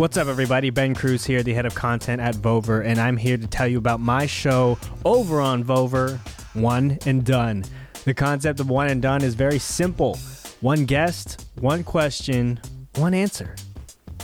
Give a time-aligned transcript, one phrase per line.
[0.00, 0.70] What's up, everybody?
[0.70, 3.76] Ben Cruz here, the head of content at Vover, and I'm here to tell you
[3.76, 6.16] about my show over on Vover,
[6.54, 7.66] One and Done.
[8.06, 10.18] The concept of One and Done is very simple
[10.62, 12.58] one guest, one question,
[12.94, 13.54] one answer.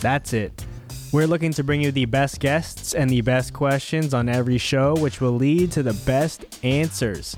[0.01, 0.65] That's it.
[1.12, 4.95] We're looking to bring you the best guests and the best questions on every show,
[4.95, 7.37] which will lead to the best answers.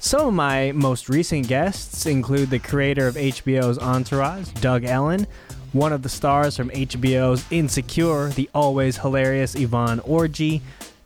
[0.00, 5.28] Some of my most recent guests include the creator of HBO's Entourage, Doug Ellin,
[5.76, 10.62] one of the stars from HBO's Insecure, the always hilarious Yvonne Orji,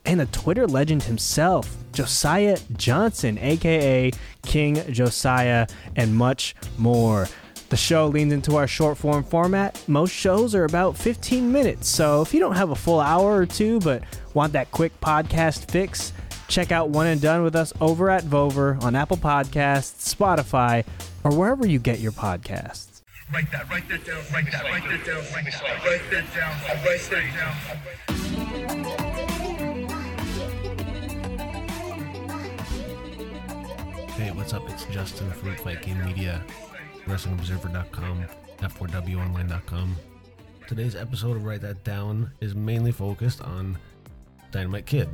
[0.07, 4.13] and a Twitter legend himself, Josiah Johnson, aka
[4.43, 7.29] King Josiah, and much more.
[7.69, 9.83] The show leans into our short form format.
[9.89, 13.47] Most shows are about 15 minutes, so if you don't have a full hour or
[13.47, 14.03] two but
[14.35, 16.13] want that quick podcast fix,
[16.49, 20.85] check out One and Done with us over at Vover on Apple Podcasts, Spotify,
[21.23, 22.90] or wherever you get your podcasts.
[23.33, 26.51] Write that, write that down, write that, write that down, write that, write that down,
[26.85, 27.55] write that down.
[34.15, 34.69] Hey, what's up?
[34.69, 36.45] It's Justin from Fight Game Media,
[37.07, 38.25] WrestlingObserver.com,
[38.59, 39.97] F4WOnline.com.
[40.67, 43.79] Today's episode of Write That Down is mainly focused on
[44.51, 45.09] Dynamite Kid.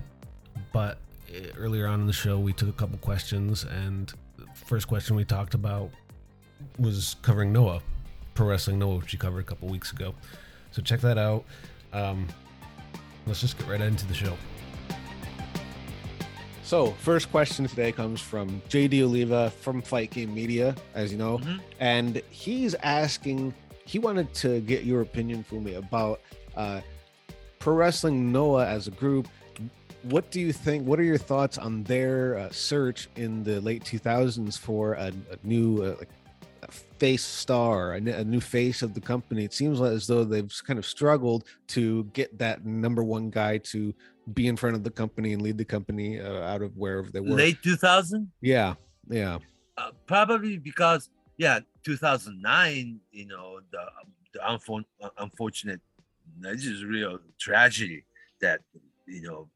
[0.73, 0.97] But
[1.30, 5.17] eh, earlier on in the show, we took a couple questions, and the first question
[5.17, 5.91] we talked about
[6.78, 7.83] was covering Noah,
[8.37, 10.15] Pro Wrestling Noah, which we covered a couple weeks ago.
[10.70, 11.45] So check that out.
[11.92, 12.29] Um,
[13.27, 14.37] let's just get right into the show.
[16.62, 21.41] So, first question today comes from JD Oliva from Fight Game Media, as you know,
[21.79, 26.20] and he's asking, he wanted to get your opinion, for me about
[26.57, 26.81] uh,
[27.61, 29.29] Pro Wrestling Noah as a group.
[30.03, 30.84] What do you think?
[30.84, 35.37] What are your thoughts on their uh, search in the late 2000s for a, a
[35.45, 36.16] new uh, like a
[36.98, 39.44] face star, a new face of the company?
[39.44, 43.58] It seems like as though they've kind of struggled to get that number one guy
[43.58, 43.94] to
[44.34, 47.20] be in front of the company and lead the company uh, out of wherever they
[47.20, 47.36] were.
[47.36, 48.74] late 2000 Yeah,
[49.08, 49.39] yeah,
[49.79, 53.79] uh, probably because yeah 2009 you know the
[54.33, 55.80] the unfor- uh, unfortunate
[56.40, 58.05] this is real tragedy
[58.40, 58.61] that
[59.06, 59.48] you know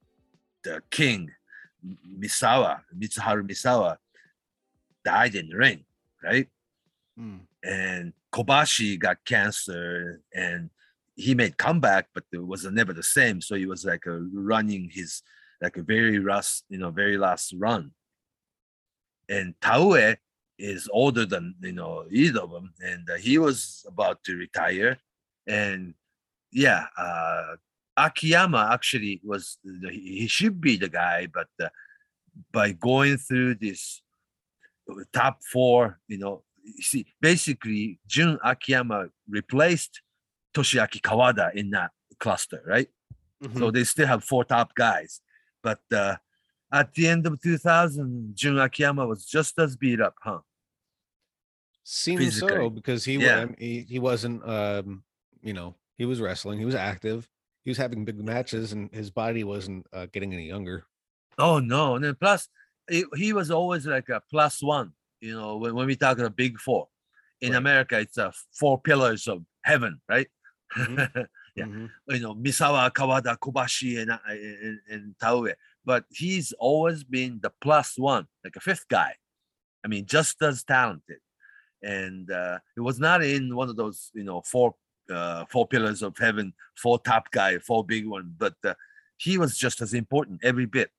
[0.62, 1.30] the king
[2.18, 3.96] misawa mitsuharu misawa
[5.04, 5.84] died in the ring
[6.22, 6.48] right
[7.18, 7.40] Mm.
[7.64, 10.70] and kobashi got cancer and
[11.16, 14.88] he made comeback but it was never the same so he was like a running
[14.92, 15.22] his
[15.60, 17.90] like a very last you know very last run
[19.30, 20.16] and Taue
[20.58, 24.98] is older than you know either of them, and uh, he was about to retire.
[25.46, 25.94] And
[26.52, 27.56] yeah, uh,
[27.96, 31.68] Akiyama actually was the, he should be the guy, but uh,
[32.52, 34.02] by going through this
[35.12, 40.02] top four, you know, you see, basically Jun Akiyama replaced
[40.54, 42.88] Toshiaki Kawada in that cluster, right?
[43.42, 43.58] Mm-hmm.
[43.58, 45.20] So they still have four top guys.
[45.62, 46.16] But uh,
[46.72, 50.40] at the end of 2000, Jun Akiyama was just as beat up, huh?
[51.90, 52.70] seems so physically.
[52.70, 53.44] because he, Yeah.
[53.44, 55.02] Mean, he he wasn't um
[55.42, 57.28] you know he was wrestling, he was active,
[57.64, 60.86] he was having big matches, and his body wasn't uh, getting any younger.
[61.38, 61.96] Oh no!
[61.96, 62.48] And then plus,
[62.88, 64.92] he was always like a plus one.
[65.20, 66.88] You know, when, when we talk about big four,
[67.40, 67.58] in Right.
[67.58, 70.28] America, it's uh, four pillars of heaven, right?
[70.76, 71.26] Mhm.
[71.56, 71.64] Yeah.
[71.64, 71.90] Mhm.
[72.08, 75.52] you know, Misawa, Kawada, Kobashi, and, uh, and and Taue.
[75.84, 79.16] But he's always been the plus one, like a fifth guy.
[79.84, 81.18] I mean, just as talented.
[81.82, 84.76] And uh, it was not in one of those, you know, four
[85.12, 88.32] uh, four pillars of heaven, four top guy, four big one.
[88.38, 88.74] But uh,
[89.16, 90.90] he was just as important every bit.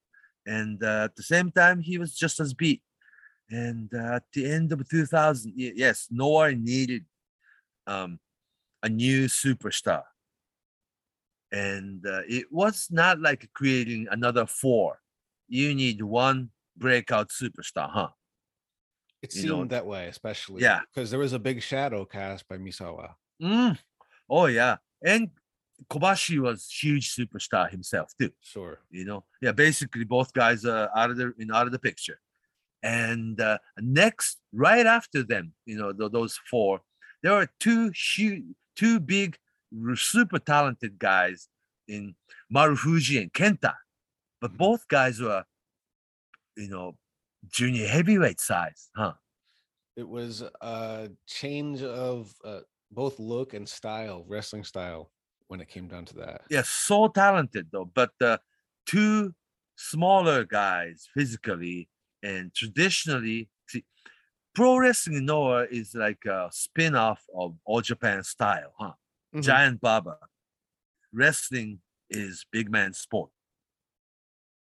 [0.46, 2.82] And uh, at the same time, he was just as beat.
[3.52, 7.06] And uh, at the end of 2000, y- yes, Noah needed
[7.86, 8.20] um,
[8.82, 10.04] a new superstar
[11.52, 15.00] and uh, it was not like creating another four.
[15.48, 18.10] You need one breakout superstar, huh?
[19.22, 20.82] It You seemed know, that way, especially yeah.
[20.94, 23.16] because there was a big shadow cast by Misawa.
[23.42, 23.78] Mm.
[24.30, 25.30] Oh yeah, and
[25.90, 28.32] Kobashi was huge superstar himself too.
[28.40, 28.80] Sure.
[28.90, 29.52] You know, yeah.
[29.52, 32.20] Basically, both guys are out of the know, out of the picture.
[32.84, 36.82] And uh, next, right after them, you know, th- those four,
[37.22, 38.44] there were two huge,
[38.76, 39.38] two big,
[39.96, 41.48] super talented guys
[41.88, 42.16] in
[42.54, 43.76] Marufuji and Kenta,
[44.40, 44.58] but Mhm.
[44.58, 45.44] both guys were,
[46.58, 46.98] you know,
[47.48, 49.14] junior heavyweight size, huh?
[49.96, 52.62] It was a change of uh,
[52.92, 55.12] both look and style, wrestling style,
[55.48, 56.42] when it came down to that.
[56.50, 58.38] yeah, so talented though, but uh,
[58.86, 59.34] two
[59.76, 61.90] smaller guys physically
[62.24, 63.50] and traditionally.
[63.68, 63.84] See,
[64.54, 68.94] pro wrestling Noah is like a spin-off of All Japan style, huh?
[69.36, 69.44] Mhm.
[69.44, 70.18] Giant Baba.
[71.14, 73.32] wrestling is big man sport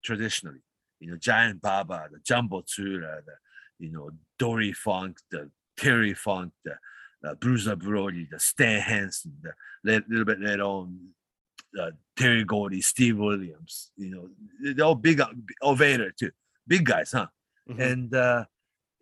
[0.03, 0.61] traditionally.
[0.99, 3.33] You know, Giant Baba, the Jumbo Tsuruta, the
[3.79, 4.09] you know
[4.39, 6.75] Dory Funk, the Terry Funk, the
[7.27, 9.53] uh, Bruiser Brody, the Stan Hansen, the
[9.83, 10.97] li- little bit later on,
[11.79, 13.91] uh, Terry Gordy, Steve Williams.
[13.97, 14.29] You know,
[14.73, 15.21] they're all big.
[15.61, 16.31] Oh, Vader too,
[16.67, 17.27] big guys, huh?
[17.69, 17.79] Mhm.
[17.91, 18.45] and uh,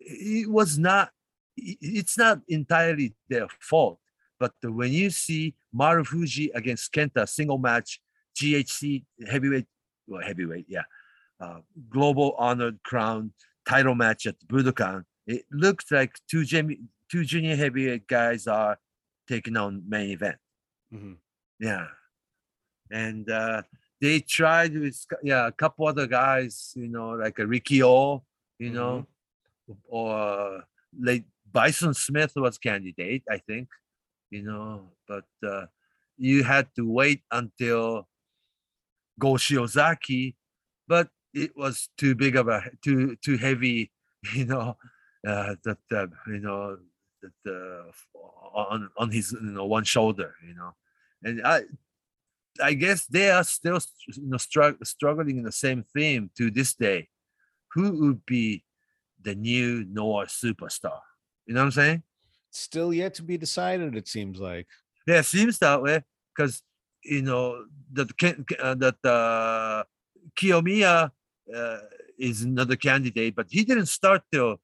[0.00, 1.10] it was not.
[1.56, 3.98] It's not entirely their fault
[4.40, 8.00] but when you see marufuji against kenta single match
[8.34, 9.66] ghc heavyweight
[10.06, 10.82] well heavyweight yeah
[11.40, 11.60] uh,
[11.90, 13.32] global honored crown
[13.68, 16.76] title match at budokan it looked like two junior,
[17.10, 18.78] two junior heavyweight guys are
[19.28, 20.38] taking on main event
[20.92, 21.16] Mhm.
[21.60, 21.86] yeah.
[22.90, 23.62] And uh,
[24.02, 28.24] they tried with yeah a couple other guys, you know, like a Ricky O,
[28.58, 29.06] you know,
[29.86, 30.64] or
[30.98, 33.68] late Bison Smith was candidate, I think,
[34.30, 35.66] you know, but uh,
[36.18, 38.08] you had to wait until
[39.20, 40.34] Go Shiozaki,
[40.88, 43.92] but it was too big of a too too heavy,
[44.34, 44.76] you know,
[45.24, 46.76] uh, that uh, you know
[47.22, 48.18] that uh,
[48.52, 50.74] on on his you know one shoulder, you know,
[51.22, 51.62] and I
[52.60, 56.74] I guess they are still you know strugg- struggling in the same theme to this
[56.74, 57.08] day.
[57.74, 58.64] Who would be
[59.22, 61.00] the new Noah superstar?
[61.46, 62.02] You know what I'm saying?
[62.50, 63.96] Still yet to be decided.
[63.96, 64.66] It seems like.
[65.06, 66.02] Yeah, it seems that way
[66.34, 66.62] because
[67.02, 68.10] you know that
[68.60, 69.84] uh, that uh,
[70.36, 71.10] Kiyomiya
[71.54, 71.78] uh,
[72.18, 74.60] is another candidate, but he didn't start till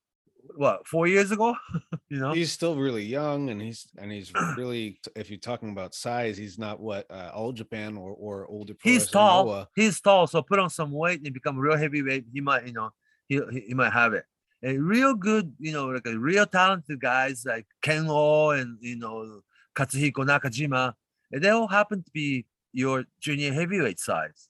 [0.56, 1.54] what four years ago.
[2.08, 5.00] you know, He's still really young, and he's and he's really.
[5.16, 8.74] If you're talking about size, he's not what uh, All Japan or or older.
[8.82, 9.46] He's tall.
[9.46, 9.68] Noah.
[9.74, 12.26] He's tall, so put on some weight and become real heavyweight.
[12.32, 12.90] He might, you know,
[13.28, 14.24] he he, might have it.
[14.62, 19.40] And real good, you know, like a real talented guys like Kenoh and you know
[19.76, 20.94] Katsuhiko Nakajima,
[21.32, 24.48] and they all happen to be your junior heavyweight size.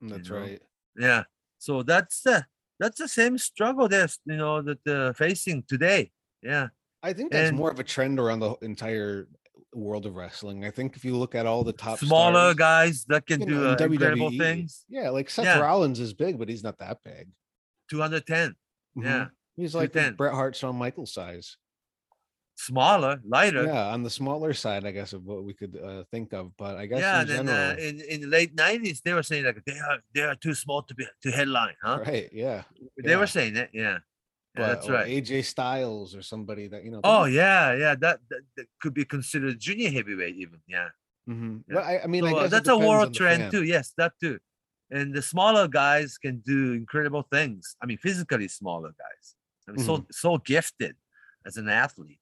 [0.00, 0.36] That's know?
[0.36, 0.62] right.
[0.96, 1.24] Yeah.
[1.58, 2.44] So that's the
[2.84, 6.10] that's the same struggle there's you know that they're facing today.
[6.42, 6.68] Yeah.
[7.02, 9.26] I think that's And- more of a trend around the entire
[9.72, 10.64] world of wrestling.
[10.64, 13.46] I think if you look at all the top Smaller stars, guys that can you
[13.46, 14.84] do know, in uh, incredible WWE, things.
[14.88, 15.60] Yeah, like Seth Yeah.
[15.60, 17.28] Rollins is big, but he's not that big.
[17.90, 18.54] 210.
[18.96, 19.04] Mhm.
[19.04, 19.26] Yeah.
[19.56, 20.16] He's like the 210.
[20.16, 21.56] Bret Hart, Shawn Michaels size.
[22.56, 23.66] Smaller, lighter.
[23.66, 26.56] Yeah, on the smaller side, I guess of what we could uh, think of.
[26.56, 29.22] But I guess yeah, in then general, uh, in, in the late nineties, they were
[29.24, 31.98] saying like they are they are too small to be to headline, huh?
[32.06, 32.30] right?
[32.32, 32.62] Yeah,
[33.02, 33.16] They yeah.
[33.16, 33.98] were saying that, yeah.
[34.56, 35.08] yeah that's right.
[35.08, 37.00] AJ Styles or somebody that you know.
[37.02, 37.94] Oh yeah, yeah.
[37.96, 40.60] That, that that could be considered junior heavyweight, even.
[40.68, 40.88] Yeah.
[41.26, 41.74] hmm yeah.
[41.74, 43.50] But I, I mean, So, uh, guess that's a world trend fan.
[43.50, 43.64] too.
[43.64, 44.38] Yes, that too.
[44.90, 47.74] And the smaller guys can do incredible things.
[47.82, 49.34] I mean, physically smaller guys.
[49.66, 50.12] I mean, so Mm-hmm.
[50.12, 50.94] so gifted
[51.44, 52.20] as an athlete,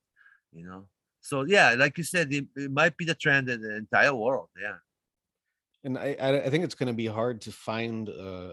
[0.52, 0.86] you know.
[1.20, 4.48] So yeah, like you said, it, it might be the trend in the entire world.
[4.60, 4.76] Yeah.
[5.84, 6.16] And I,
[6.46, 8.52] I think it's going to be hard to find uh,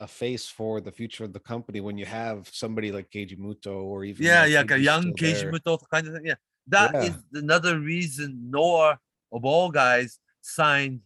[0.00, 3.82] a face for the future of the company when you have somebody like Keiji Muto
[3.82, 5.52] or even Yeah, like yeah, like a young Keiji there.
[5.52, 6.26] Muto kind of thing.
[6.26, 6.34] Yeah,
[6.68, 7.40] that is Yeah.
[7.40, 8.98] another reason Noah,
[9.32, 11.00] of all guys, signed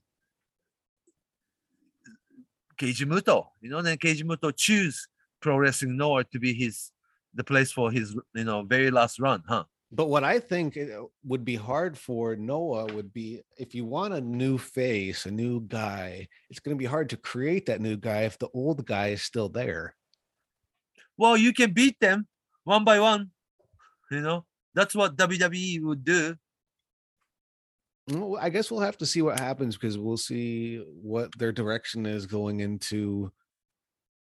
[2.79, 3.49] Keiji Muto.
[3.61, 5.07] You know, then Keiji Muto choose
[5.41, 6.93] Pro Wrestling Noah to be his
[7.35, 9.65] the place for his you know very last run, huh?
[9.93, 14.15] But what I think uh, would be hard for Noah would be if you want
[14.15, 17.97] a new face, a new guy, it's going to be hard to create that new
[17.97, 19.97] guy if the old guy is still there.
[21.17, 22.29] Well, you can beat them
[22.65, 23.31] one by one.
[24.11, 24.45] You know,
[24.75, 26.37] that's what WWE would do.
[28.09, 32.07] Well, I guess we'll have to see what happens because we'll see what their direction
[32.07, 33.31] is going into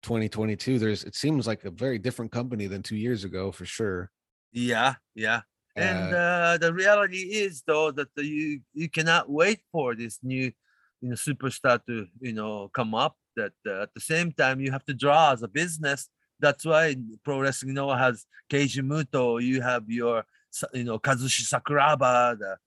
[0.03, 0.79] 2022.
[0.79, 4.11] There's it seems like a very different company than two years ago for sure.
[4.53, 5.41] Yeah, yeah.
[5.75, 10.19] And Uh, uh, the reality is, though, that the, you you cannot wait for this
[10.21, 10.53] new,
[11.01, 13.17] you know, superstar to you know come up.
[13.35, 16.07] That uh, at the same time you have to draw as a business.
[16.39, 19.41] That's why Pro Wrestling Noah has Keiji Muto.
[19.41, 20.25] You have your,
[20.73, 22.57] you know, Kazushi Sakuraba, the,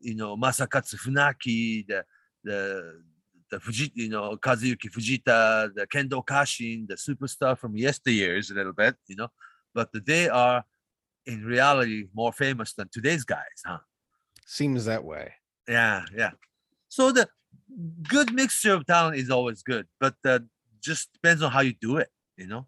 [0.00, 2.04] you know, Masakatsu Funaki, the
[2.44, 3.02] the
[3.50, 8.72] the Fuji, you know, Kazuyuki Fujita, the Kendo Kashin, the superstar from yesteryears a little
[8.72, 9.28] bit, you know,
[9.74, 10.64] but they are
[11.26, 13.78] in reality more famous than today's guys, huh?
[14.46, 15.32] seems that way.
[15.68, 16.30] Yeah, yeah.
[16.88, 17.28] So the
[18.08, 20.40] good mixture of talent is always good, but uh,
[20.80, 22.66] just depends on how you do it, you know.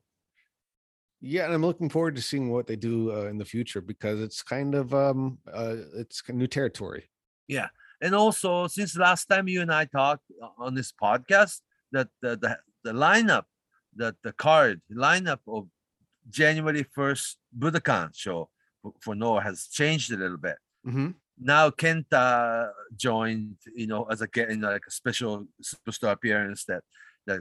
[1.21, 4.21] Yeah, and I'm looking forward to seeing what they do uh, in the future because
[4.21, 7.09] it's kind of um uh it's new territory.
[7.49, 7.69] Yeah,
[8.01, 10.25] and also, since last time you and I talked
[10.59, 11.61] on this podcast,
[11.93, 13.45] that the the, the lineup,
[13.97, 15.69] that the card lineup of
[16.28, 18.49] January first Budokan show
[19.00, 20.57] for, Noah has changed a little bit.
[20.85, 26.12] hmm now Kenta joined, you know, as a ge- you know, like a special superstar
[26.12, 26.83] appearance that
[27.26, 27.40] that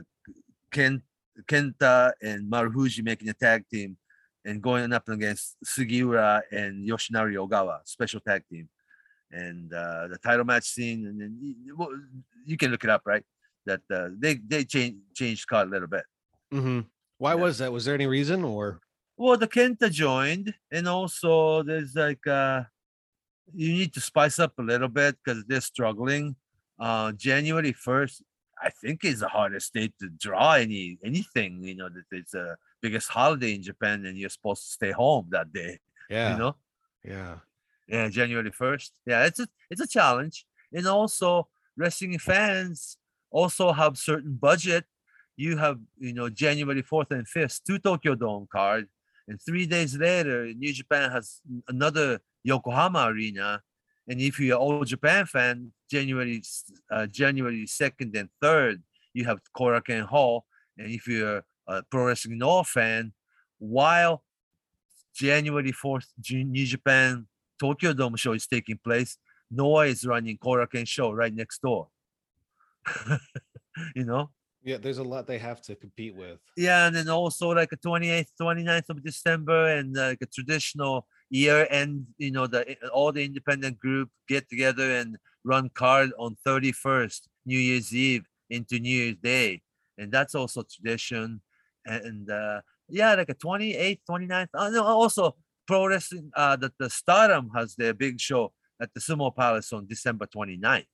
[0.72, 1.02] Ken
[1.46, 3.96] Kenta and Marufuji making a tag team
[4.44, 8.68] and going up against Sugiura and Yoshinari Ogawa, special tag team.
[9.30, 11.90] And uh, the title match scene, and then you, well,
[12.44, 13.24] you can look it up, right?
[13.66, 16.04] That uh, they they change changed card a little bit.
[16.50, 16.80] hmm
[17.18, 17.42] Why Yeah.
[17.42, 17.72] was that?
[17.72, 18.80] Was there any reason or?
[19.16, 22.64] Well, the Kenta joined, and also there's like uh
[23.52, 26.36] you need to spice up a little bit because they're struggling.
[26.78, 28.22] Uh January 1st,
[28.60, 32.56] I think is the hardest date to draw any anything, you know, that it's the
[32.82, 35.78] biggest holiday in Japan and you're supposed to stay home that day,
[36.10, 36.32] Yeah.
[36.32, 36.56] you know?
[37.04, 37.38] Yeah.
[37.86, 38.90] Yeah, January 1st.
[39.06, 40.46] Yeah, it's a it's a challenge.
[40.72, 42.96] And also wrestling fans
[43.30, 44.84] also have certain budget.
[45.36, 48.88] You have, you know, January 4th and 5th, two Tokyo Dome card.
[49.26, 53.62] And three days later, New Japan has another Yokohama arena.
[54.06, 56.42] And if you're All Japan fan, January
[56.90, 58.82] uh, January 2nd and 3rd,
[59.14, 60.44] you have Korakuen Hall.
[60.76, 63.12] And if you're a Pro Wrestling Noah fan,
[63.58, 64.22] while
[65.14, 67.26] January 4th, New Japan
[67.58, 69.16] Tokyo Dome show is taking place,
[69.50, 71.88] Noah is running Korakuen show right next door.
[73.94, 74.30] you know?
[74.64, 74.78] Yeah.
[74.78, 76.40] There's a lot they have to compete with.
[76.56, 81.66] Yeah, and then also like a 28th, 29th of December and like a traditional year
[81.70, 87.20] end, you know, the all the independent group get together and run card on 31st,
[87.44, 89.62] New Year's Eve into New Year's Day.
[89.98, 91.40] And that's also tradition.
[91.84, 94.48] And uh yeah, like a 28th, 29th.
[94.54, 99.00] Oh, no, also pro wrestling uh the, the stardom has their big show at the
[99.00, 100.86] Sumo Palace on December 29th.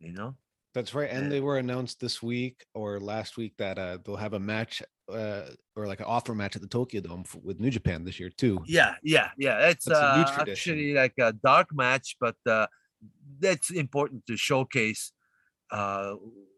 [0.00, 0.36] You know?
[0.76, 1.08] That's right.
[1.08, 4.82] And they were announced this week or last week that uh, they'll have a match
[5.10, 8.28] uh, or like an offer match at the Tokyo Dome with New Japan this year
[8.28, 8.62] too.
[8.68, 9.70] Yeah, yeah, yeah.
[9.70, 12.66] It's uh, actually like a dark match, but uh,
[13.40, 15.12] that's important to showcase,
[15.70, 16.12] uh,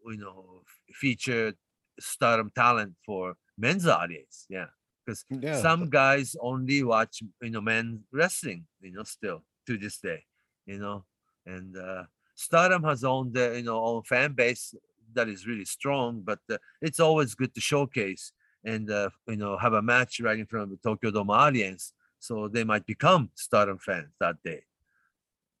[0.07, 0.63] you know,
[0.95, 1.53] feature
[1.97, 4.47] stardom talent for men's audience.
[4.49, 4.67] Yeah,
[5.05, 5.61] because Yeah.
[5.61, 8.67] some guys only watch, you know, men wrestling.
[8.81, 10.25] You know, still to this day,
[10.65, 11.05] you know,
[11.45, 12.03] and uh,
[12.39, 14.73] stardom has owned the you know own fan base
[15.13, 16.21] that is really strong.
[16.21, 18.31] But uh, it's always good to showcase
[18.63, 21.93] and uh, you know have a match right in front of the Tokyo Dome audience,
[22.19, 24.63] so they might become Stardom fans that day.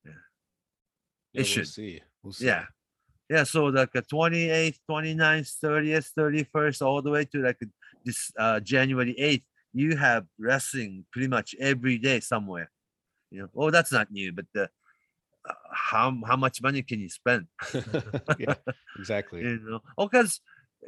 [0.05, 0.11] yeah,
[1.33, 1.67] it we'll should.
[1.67, 2.01] see.
[2.23, 2.45] We'll see.
[2.45, 2.65] Yeah,
[3.29, 3.43] yeah.
[3.43, 7.59] So like a 28th, 29th, 30th, 31st, all the way to like
[8.05, 9.43] this uh, January 8th,
[9.73, 12.71] you have wrestling pretty much every day somewhere.
[13.31, 14.67] You know, oh, that's not new, but the uh,
[15.71, 17.47] how how much money can you spend?
[18.39, 18.55] yeah.
[18.97, 19.41] Exactly.
[19.41, 20.41] you know oh because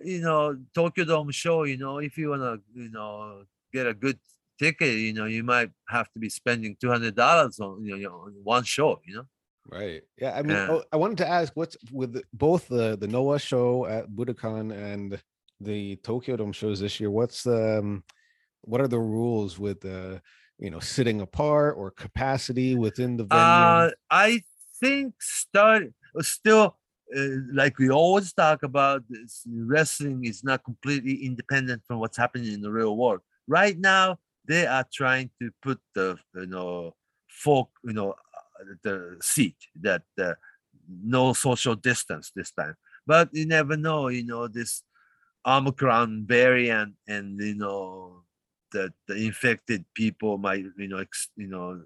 [0.03, 3.43] you know tokyo dome show you know if you want to you know
[3.73, 4.17] get a good
[4.57, 8.63] ticket you know you might have to be spending $200 on you know, on one
[8.63, 9.25] show you know
[9.69, 10.01] Right.
[10.17, 10.33] Yeah.
[10.35, 10.67] I mean, Yeah.
[10.71, 15.21] oh, I wanted to ask what's with both the the Noah show at Budokan and
[15.59, 17.11] the Tokyo Dome shows this year.
[17.11, 18.03] What's the um,
[18.61, 20.17] what are the rules with uh
[20.61, 23.41] you know sitting apart or capacity within the venue?
[23.41, 24.41] uh i
[24.79, 25.83] think start
[26.17, 26.77] uh, still
[27.17, 32.53] uh, like we always talk about this wrestling is not completely independent from what's happening
[32.53, 36.95] in the real world right now they are trying to put the you know
[37.27, 40.33] folk you know uh, the seat that uh,
[41.03, 42.75] no social distance this time
[43.07, 44.83] but you never know you know this
[45.45, 48.23] omicron variant and you know
[48.71, 51.81] that the infected people might you know ex, you know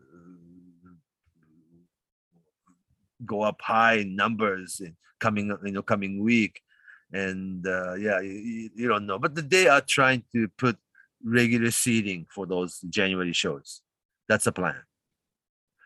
[3.25, 6.61] go up high in numbers in coming you know coming week.
[7.13, 9.19] And uh, yeah you, you- don't know.
[9.19, 10.77] But the- they are trying to put
[11.23, 13.81] regular seating for those january shows.
[14.27, 14.75] That's a plan.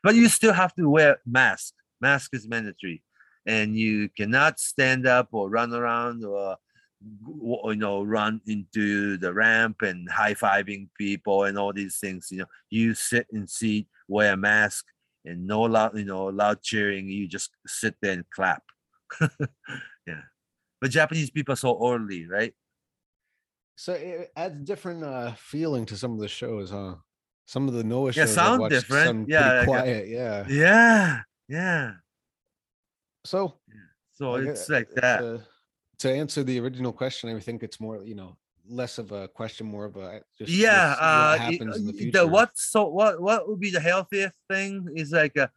[0.03, 1.73] But you still have to wear mask.
[2.01, 3.03] Mask is mandatory.
[3.45, 6.57] And you cannot stand up or run around or
[7.01, 12.45] you know run into the ramp and high-fiving people and all these things you know
[12.69, 14.85] you sit in seat wear a mask
[15.23, 18.63] and no loud you know loud cheering you just sit there and clap
[20.07, 20.21] yeah
[20.81, 22.53] but japanese people are so orderly right
[23.77, 26.95] So it adds different uh feeling to some of the shows, huh?
[27.47, 29.29] Some of the Noah Yeah, shows sound different.
[29.29, 30.07] Yeah, like, uh, quiet.
[30.09, 30.45] Yeah.
[30.49, 31.93] yeah yeah
[33.23, 33.55] So
[34.11, 35.41] so like, it's uh, like that To,
[35.99, 38.37] to answer the original question, I think it's more, you know,
[38.67, 41.93] less of a question, more of a just yeah uh what y- happens in the
[41.93, 42.27] y- future.
[42.27, 45.49] what so what what would be the healthiest thing is like a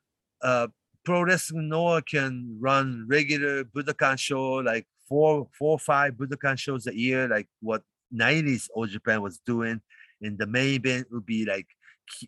[0.42, 0.66] uh
[1.04, 6.86] pro wrestling noah can run regular budokan show like four four or five budokan shows
[6.86, 7.82] a year like what
[8.14, 9.80] 90s old japan was doing
[10.22, 11.66] and the main event would be like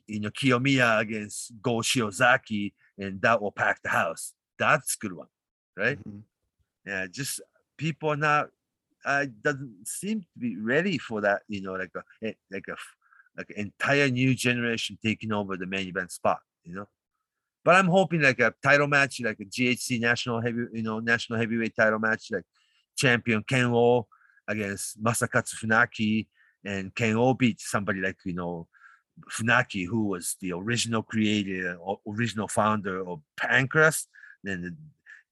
[0.06, 4.35] you know kiyomiya against go shiozaki and that will pack the house.
[4.59, 5.26] That's good one,
[5.76, 5.99] right?
[6.06, 6.23] Mhm.
[6.87, 7.40] Yeah, just
[7.76, 8.49] people are not
[9.04, 12.76] uh doesn't seem to be ready for that, you know, like a eh, like a
[13.37, 16.88] like an entire new generation taking over the main event spot, you know.
[17.64, 21.38] But I'm hoping like a title match, like a GHC national heavy, you know, national
[21.38, 22.45] heavyweight title match, like
[22.97, 24.04] champion Kenoh
[24.47, 26.26] against Masakatsu Funaki,
[26.64, 28.69] and Kenoh beat somebody like you know
[29.31, 34.07] Funaki, who was the original creator, or original founder of Pancrase.
[34.43, 34.76] Then the-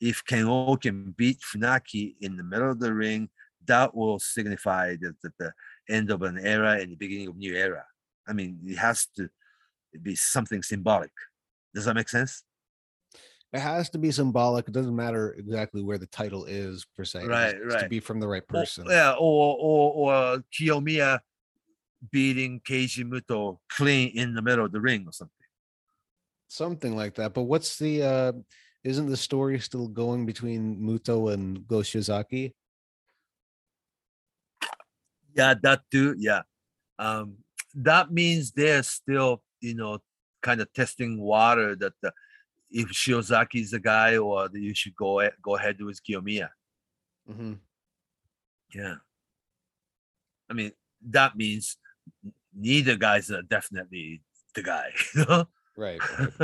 [0.03, 3.31] if Kenoh can beat Funaki in the middle of the ring,
[3.67, 5.53] that will signify the, the, the
[5.89, 7.85] end of an era and the beginning of new era.
[8.27, 9.31] I mean, it has to
[10.03, 11.13] be something symbolic.
[11.73, 12.43] Does that make sense?
[13.53, 14.67] It has to be symbolic.
[14.67, 17.25] It doesn't matter exactly where the title is per se.
[17.27, 18.87] Right, just to be from the right Or- person.
[18.89, 21.21] yeah, or or or Kiyomiya
[22.11, 25.47] beating Keiji Muto clean in the middle of the ring or something.
[26.49, 27.35] Something like that.
[27.35, 28.33] But what's the uh
[28.85, 32.53] isn't the story still going between Muto and Go Shiozaki?
[35.35, 36.15] Yeah, that too.
[36.19, 36.43] Yeah.
[36.99, 37.37] Um,
[37.75, 39.99] that means they're still, you know,
[40.43, 42.13] kind of testing water that the,
[42.71, 46.49] if Shiozaki is the guy or that you should go go ahead with Kiyomiya.
[47.31, 47.55] Mm-hmm.
[48.75, 48.97] Yeah.
[50.51, 50.73] I mean,
[51.11, 51.77] that means
[52.55, 54.23] neither guys are definitely
[54.55, 55.49] the guy, you know?
[55.77, 56.01] Right.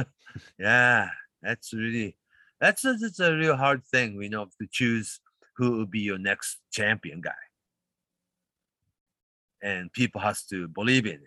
[0.58, 1.08] yeah,
[1.42, 2.16] that's really
[2.60, 5.20] that's a, that's a real hard thing, you know, to choose
[5.56, 7.32] who will be your next champion guy.
[9.62, 11.26] And people has to believe in him.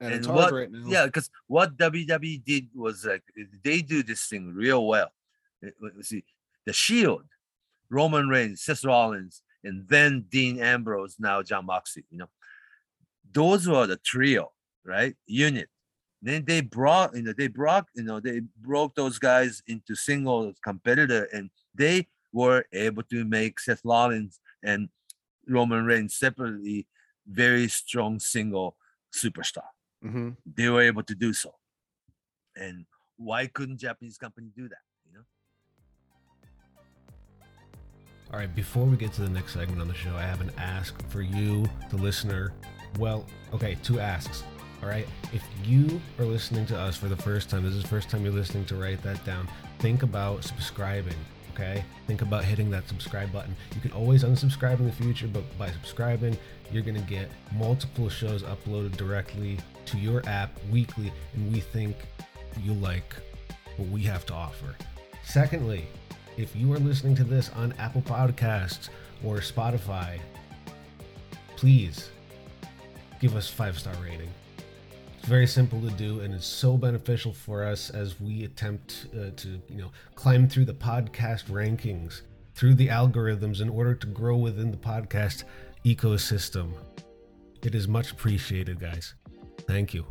[0.00, 0.88] And, it's And hard what- right now.
[0.88, 3.22] Yeah, because what WWE did was like
[3.64, 5.10] they do this thing real well.
[5.64, 6.24] Uh, uh, See,
[6.66, 7.24] the Shield,
[7.90, 12.04] Roman Reigns, Seth Rollins, and then Dean Ambrose, now Jon Moxley.
[12.10, 12.28] You know,
[13.32, 14.52] those were the trio,
[14.84, 15.16] right?
[15.26, 15.68] Unit.
[16.20, 20.52] Then they brought, you know, they brought, you know, they broke those guys into single
[20.64, 24.88] competitor, and they were able to make Seth Rollins and
[25.48, 26.86] Roman Reigns separately
[27.26, 28.76] very strong single
[29.14, 29.68] superstar
[30.02, 31.54] hmm they were able to do so.
[32.56, 34.78] And why couldn't Japanese company do that?
[35.06, 35.24] You know?
[38.32, 40.52] All right, before we get to the next segment on the show, I have an
[40.56, 42.52] ask for you, the listener.
[42.98, 44.44] Well, okay, two asks.
[44.82, 47.88] All right, if you are listening to us for the first time, this is the
[47.88, 49.48] first time you're listening to write that down,
[49.80, 51.16] think about subscribing.
[51.52, 53.56] Okay, think about hitting that subscribe button.
[53.74, 56.38] You can always unsubscribe in the future, but by subscribing,
[56.70, 61.96] you're gonna get multiple shows uploaded directly to your app weekly, and we think
[62.62, 63.16] you like
[63.76, 64.76] what we have to offer.
[65.24, 65.86] Secondly,
[66.36, 68.90] if you are listening to this on Apple Podcasts
[69.24, 70.20] or Spotify,
[71.56, 72.10] please
[73.20, 74.30] give us five star rating.
[75.28, 79.28] It's very simple to do, and it's so beneficial for us as we attempt uh,
[79.36, 82.22] to, you know, climb through the podcast rankings,
[82.54, 85.44] through the algorithms, in order to grow within the podcast
[85.84, 86.72] ecosystem.
[87.62, 89.16] It is much appreciated, guys.
[89.66, 90.06] Thank you.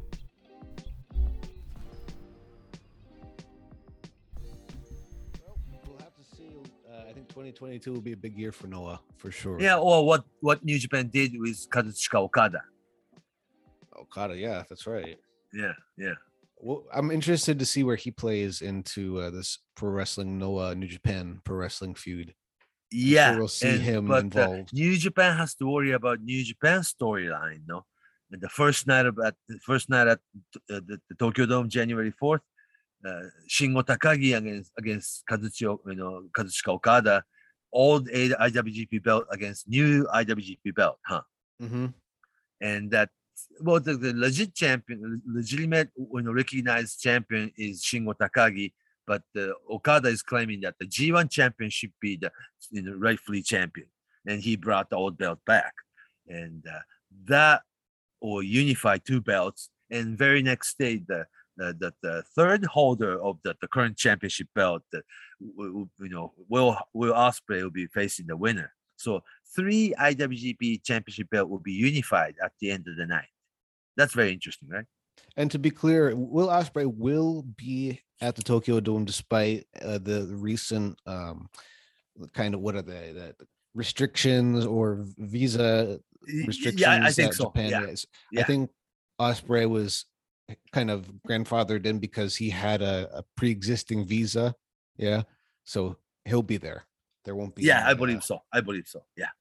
[5.84, 6.48] We'll have to see.
[6.88, 9.60] Uh, I think 2022 will be a big year for Noah for sure.
[9.60, 12.62] Yeah, or what what New Japan did with Kazuchika Okada.
[14.00, 14.38] Okada.
[14.38, 15.18] Yeah, that's right.
[15.54, 16.14] Yeah, yeah.
[16.60, 20.88] Well, I'm interested to see where he plays into uh, this pro wrestling Noah New
[20.88, 22.34] Japan pro wrestling feud.
[22.92, 24.74] Yeah, we'll see and- him but, uh, involved.
[24.74, 27.86] New Japan has to worry about New Japan storyline, no?
[28.32, 30.20] And the first night of at the first night at
[30.70, 32.42] uh, the, the Tokyo Dome, January fourth,
[33.06, 37.24] uh, Shingo Takagi against against Kazuchika, you know, Kazuchika Okada,
[37.72, 41.22] old IWGP belt against new IWGP belt, huh?
[41.62, 41.88] Mm-hmm.
[42.62, 43.10] and that
[43.62, 48.74] well the, the legit champion legitimate you know recognized champion is shingo takagi
[49.06, 52.32] but uh, okada is claiming that the g1 champion should be the
[52.72, 53.88] you know rightfully champion
[54.28, 55.74] and he brought the old belt back.
[56.28, 56.80] And uh,
[57.26, 57.62] that
[58.22, 63.40] will unify two belts and very next day the the, the, the third holder of
[63.44, 65.02] the, the current championship belt the,
[65.40, 69.22] you know will will ospreay will be facing the winner so
[69.56, 73.30] three IWGP championship belt will be unified at the end of the night.
[73.96, 74.86] That's very interesting, right?
[75.36, 80.28] And to be clear, Will Ospreay will be at the Tokyo Dome despite uh, the
[80.32, 81.50] recent um,
[82.34, 86.00] kind of what are they the the restrictions or visa
[86.46, 87.46] restrictions Yeah, I think that so.
[87.46, 87.84] Japan yeah.
[87.84, 88.06] is.
[88.38, 88.70] I think
[89.20, 90.06] Ospreay was
[90.72, 94.56] kind of grandfathered in because he had a, a pre-existing visa.
[94.98, 95.24] Yeah,
[95.64, 96.86] so he'll be there.
[97.28, 98.40] There won't be yeah, I believe uh, so.
[98.54, 99.04] I believe so.
[99.18, 99.32] Yeah.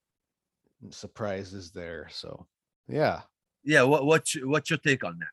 [0.90, 2.08] surprises there.
[2.10, 2.46] So
[2.88, 3.20] yeah,
[3.62, 3.82] Yeah.
[3.84, 5.28] What what's your- what's your take on that?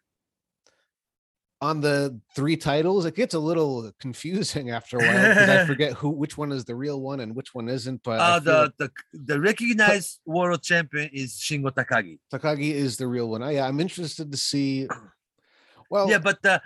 [1.61, 5.93] on the three titles, it gets a little confusing after a while because I forget
[5.93, 8.03] who which one is the real one and which one isn't.
[8.03, 8.89] But Uh, the, like the
[9.31, 12.19] the recognized world champion is Shingo Takagi.
[12.31, 13.41] Takagi is the real one.
[13.41, 14.87] I, yeah, I'm interested to see.
[15.89, 16.59] Well, yeah, but the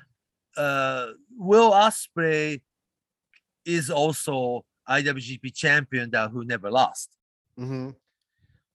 [0.56, 2.62] uh, Will Ospreay
[3.66, 7.10] is also IWGP champion that who never lost.
[7.60, 7.96] mhm.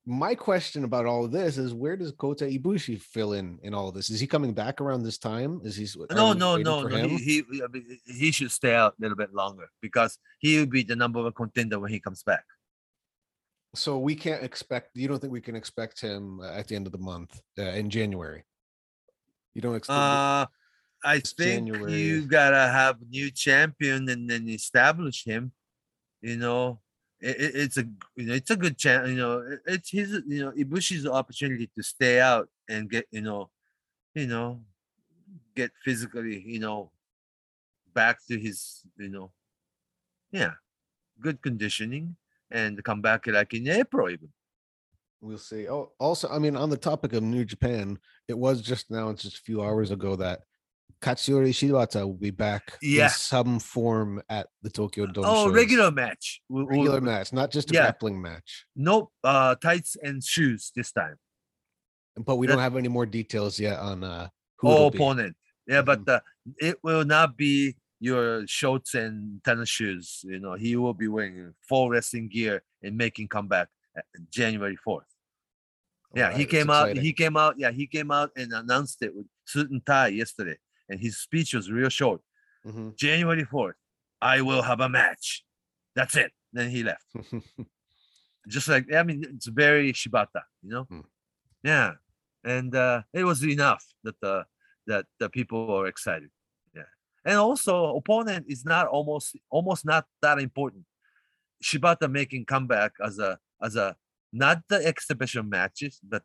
[0.05, 3.93] my question about all of this is where does Kota Ibushi fill in in all
[3.93, 4.11] this?
[4.11, 5.61] Is he coming back around this time?
[5.65, 5.87] Is he?
[6.11, 7.09] No, no, no, no.
[7.09, 7.43] He he,
[8.07, 11.33] he should stay out a little bit longer because he will be the number one
[11.33, 12.45] contender when he comes back.
[13.75, 14.97] So we can't expect.
[14.97, 17.63] You don't think we can expect him uh, at the end of the month uh,
[17.63, 18.45] in January?
[19.55, 19.99] You don't expect.
[19.99, 20.47] Uh,
[21.05, 21.93] I think January.
[21.93, 25.53] you gotta have new champion and then establish him.
[26.23, 26.81] You know,
[27.21, 27.85] it, it- it's a
[28.17, 29.09] you know it's a good chance.
[29.11, 33.23] You know, it- it's his you know Ibushi's opportunity to stay out and get you
[33.23, 33.51] know,
[34.15, 34.65] you know,
[35.57, 36.93] get physically you know,
[37.95, 39.33] back to his you know,
[40.31, 40.55] yeah,
[41.21, 42.17] good conditioning
[42.51, 44.33] and come back like in April even.
[45.21, 45.69] We'll see.
[45.69, 49.23] Oh, also, I mean, on the topic of New Japan, it was just now, it's
[49.23, 50.41] just a few hours ago that
[51.01, 53.05] Katsuyori Shibata will be back Yeah.
[53.05, 55.25] in some form at the Tokyo Dome.
[55.27, 55.55] Oh, shows.
[55.55, 56.41] regular match.
[56.49, 57.83] Regular match, not just a Yeah.
[57.83, 58.67] grappling match.
[58.77, 61.17] Nope, uh, tights and shoes this time.
[62.17, 64.29] But we don't have any more details yet on uh
[64.59, 64.99] who oh it'll be.
[64.99, 66.21] opponent yeah but uh,
[66.61, 71.55] it will not be your shorts and tennis shoes you know he will be wearing
[71.69, 73.69] full wrestling gear and making comeback
[74.31, 75.03] january 4th
[76.15, 79.15] yeah Alright, he came out he came out yeah he came out and announced it
[79.17, 80.57] with suit and tie yesterday
[80.89, 82.21] and his speech was real short
[82.67, 82.97] Mhm.
[82.97, 83.75] january 4th
[84.21, 85.45] i will have a match
[85.97, 87.07] that's it then he left
[88.49, 90.85] just like I mean, it's very Shibata, you know.
[90.85, 91.01] Hmm.
[91.63, 91.93] Yeah,
[92.45, 94.45] and uh, it was enough that the
[94.89, 96.31] that the people were excited.
[96.75, 96.91] Yeah,
[97.25, 100.85] and also opponent is not almost almost not that important.
[101.63, 103.97] Shibata making comeback as a as a
[104.33, 106.23] not the exhibition matches, but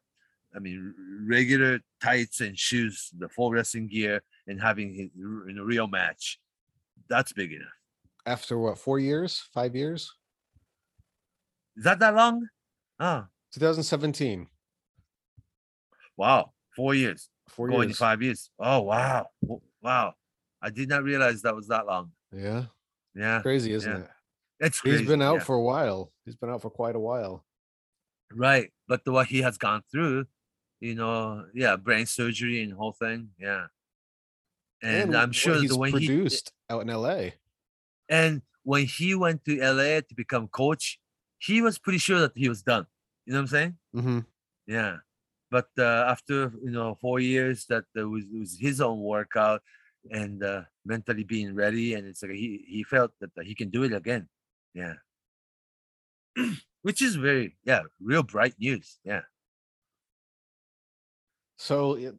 [0.55, 0.95] I mean
[1.29, 5.09] regular tights and shoes, the full wrestling gear, and having his
[5.49, 6.39] in a real match.
[7.09, 7.67] That's big enough.
[8.25, 10.13] After what, four years, five years?
[11.77, 12.47] Is that that long?
[12.99, 14.47] Oh, 2017.
[16.17, 17.29] wow, four years.
[17.49, 17.97] Four going years.
[17.97, 18.49] five years.
[18.59, 19.27] Oh wow,
[19.81, 20.13] wow!
[20.61, 22.11] I did not realize that was that long.
[22.35, 22.65] Yeah.
[23.15, 23.99] Yeah, Crazy, isn't yeah.
[23.99, 24.09] it?
[24.59, 25.05] it's He's crazy.
[25.05, 25.43] been out yeah.
[25.43, 26.11] for a while.
[26.25, 27.43] He's been out for quite a while.
[28.31, 30.25] right, but the, what he has gone through,
[30.79, 33.67] you know, yeah, brain surgery and whole thing, yeah.
[34.81, 37.31] And, I'm sure he's the he produced out in LA.
[38.09, 40.99] and when he went to LA to become coach,
[41.39, 42.85] he was pretty sure that he was done.
[43.25, 43.77] You know what I'm saying?
[43.93, 44.19] hmm
[44.67, 44.97] Yeah.
[45.49, 49.61] But uh, after you know four years, that there was, it was his own workout
[50.11, 53.69] and uh, mentally being ready, and it's like he he felt that uh, he can
[53.69, 54.27] do it again.
[54.73, 54.95] Yeah.
[56.81, 58.99] Which is very yeah, real bright news.
[59.03, 59.21] Yeah.
[61.57, 62.13] So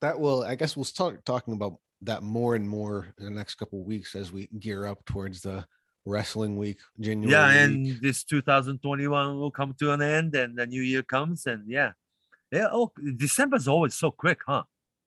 [0.00, 3.56] that will, I guess, we'll start talking about that more and more in the next
[3.56, 5.64] couple of weeks as we gear up towards the
[6.06, 7.32] wrestling week, January.
[7.32, 7.92] yeah, week.
[7.92, 11.92] and this 2021 will come to an end, and the new year comes, and yeah,
[12.52, 12.68] yeah.
[12.70, 14.64] Oh, December's always so quick, huh?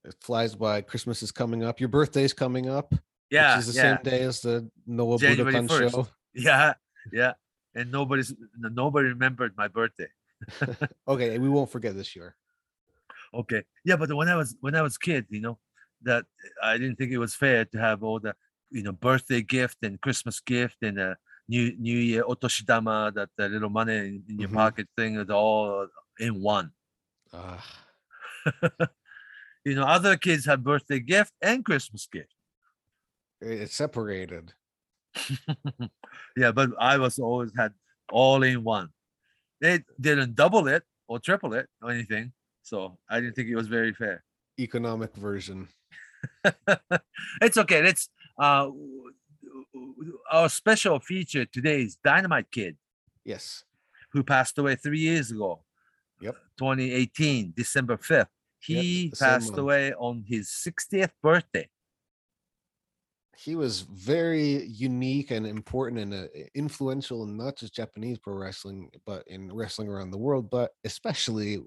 [0.07, 0.81] it flies by.
[0.81, 1.79] Christmas is coming up.
[1.79, 2.93] Your birthday's coming up.
[3.29, 3.95] Yeah, which is the yeah.
[3.95, 5.91] same day as the Noah January Budokan 1st.
[5.91, 6.07] show.
[6.39, 6.73] Yeah,
[7.11, 7.33] yeah.
[7.73, 10.07] And nobody's nobody remembered my birthday.
[11.07, 12.35] Okay, we won't forget this year.
[13.33, 13.63] Okay.
[13.83, 15.57] Yeah, but when I was when I was kid, you know,
[16.03, 16.25] that
[16.63, 18.35] I didn't think it was fair to have all the
[18.71, 23.49] you know birthday gift and Christmas gift and a new New Year otoshidama, that the
[23.49, 24.53] little money in, in your Mhm.
[24.53, 25.87] pocket thing is all
[26.19, 26.71] in one.
[27.31, 27.63] Ah,
[29.65, 32.33] you know, other kids have birthday gift and Christmas gift.
[33.41, 34.53] it's separated.
[36.37, 37.73] yeah, but I was always had
[38.11, 38.89] all in one.
[39.61, 42.33] They didn't double it or triple it or anything.
[42.63, 44.23] So I didn't think it was very fair.
[44.59, 45.69] Economic version.
[47.41, 47.81] it's okay.
[47.83, 48.69] Let's uh
[50.31, 52.77] our special feature today is Dynamite Kid,
[53.23, 53.63] Yes.
[54.11, 55.63] who passed away three years ago.
[56.21, 56.35] Yep.
[56.57, 58.27] 2018, December 5th.
[58.59, 61.69] He same passed away on his 60th birthday.
[63.37, 68.89] he was very unique and important and uh, influential in not just Japanese pro wrestling,
[69.05, 71.59] but in wrestling around the world, but especially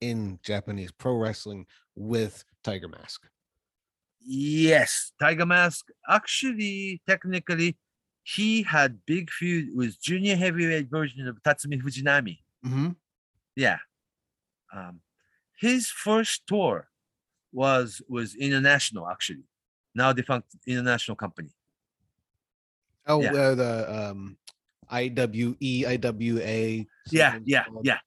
[0.00, 3.22] in Japanese pro wrestling with Tiger Mask.
[4.24, 5.86] Yes, Tiger Mask.
[6.08, 7.76] Actually, technically,
[8.22, 12.38] he had big feud with junior heavyweight version of Tatsumi Fujinami.
[12.64, 12.90] Mm-hmm.
[13.56, 13.78] Yeah.
[14.72, 15.00] Um,
[15.58, 16.88] his first tour
[17.52, 19.44] was was international actually.
[19.94, 21.50] now defunct international company.
[23.06, 23.32] Oh, Yeah.
[23.34, 24.36] uh, the um,
[24.88, 26.86] IWE, IWA.
[27.10, 27.84] Yeah, yeah, called.
[27.86, 27.98] yeah.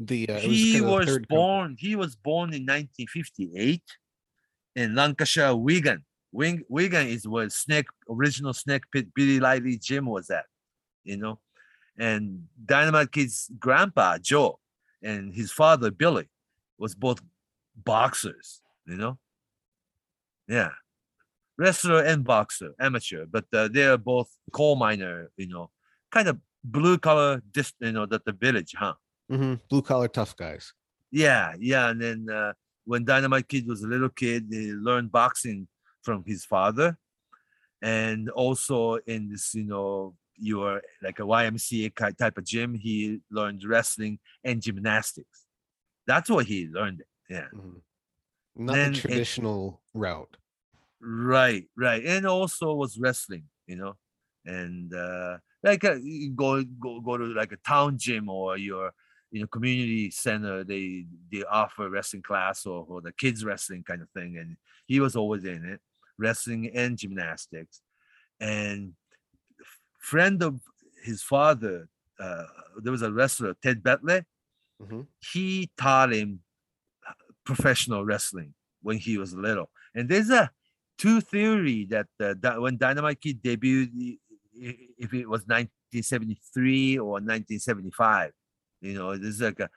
[0.00, 1.36] The uh, he kinda was third company.
[1.36, 1.76] born.
[1.78, 3.82] He was born in 1958
[4.76, 6.04] in Lancashire, Wigan.
[6.32, 10.44] Wing, Wigan is where Snake original Snake Pit Billy Riley gym was at,
[11.04, 11.40] you know,
[11.98, 14.58] and Dynamite Kid's grandpa Joe
[15.02, 16.28] and his father Billy
[16.76, 17.20] was both
[17.74, 19.18] boxers, you know.
[20.48, 20.70] Yeah,
[21.56, 25.70] wrestler and boxer, amateur, but uh, they're both coal miner, you know,
[26.10, 28.94] kind of blue collar, just you know, that the village, huh?
[29.30, 30.72] Mhm, blue collar tough guys.
[31.10, 31.88] Yeah, yeah.
[31.88, 32.52] And then uh,
[32.90, 35.68] when Dynamite Kid was a little kid, he learned boxing
[36.02, 36.96] from his father.
[37.82, 43.62] And also in this, you know, your like a YMCA type of gym, he learned
[43.64, 45.38] wrestling and gymnastics.
[46.06, 47.02] That's what he learned.
[47.28, 47.48] Yeah.
[47.54, 47.82] Mhm.
[48.56, 50.36] Not Then the it- traditional route.
[51.00, 52.02] Right, right.
[52.04, 53.94] And also was wrestling, you know.
[54.44, 58.92] And uh like uh, you go go go to like a town gym or your
[59.30, 64.02] you know community center they they offer wrestling class or, or the kids wrestling kind
[64.02, 65.80] of thing and he was always in it
[66.18, 67.82] wrestling and gymnastics.
[68.40, 68.94] And
[69.98, 70.60] friend of
[71.02, 71.88] his father
[72.18, 72.44] uh
[72.82, 74.24] there was a wrestler ted betley
[74.80, 75.06] Mhm.
[75.32, 76.40] he taught him
[77.08, 77.12] uh,
[77.44, 79.70] professional wrestling when he was little.
[79.94, 80.50] And there's a
[80.98, 84.18] two theory that uh, Dy- when dynamite kid debuted
[84.54, 88.32] if it was 1973 or 1975
[88.80, 89.68] you know it's like a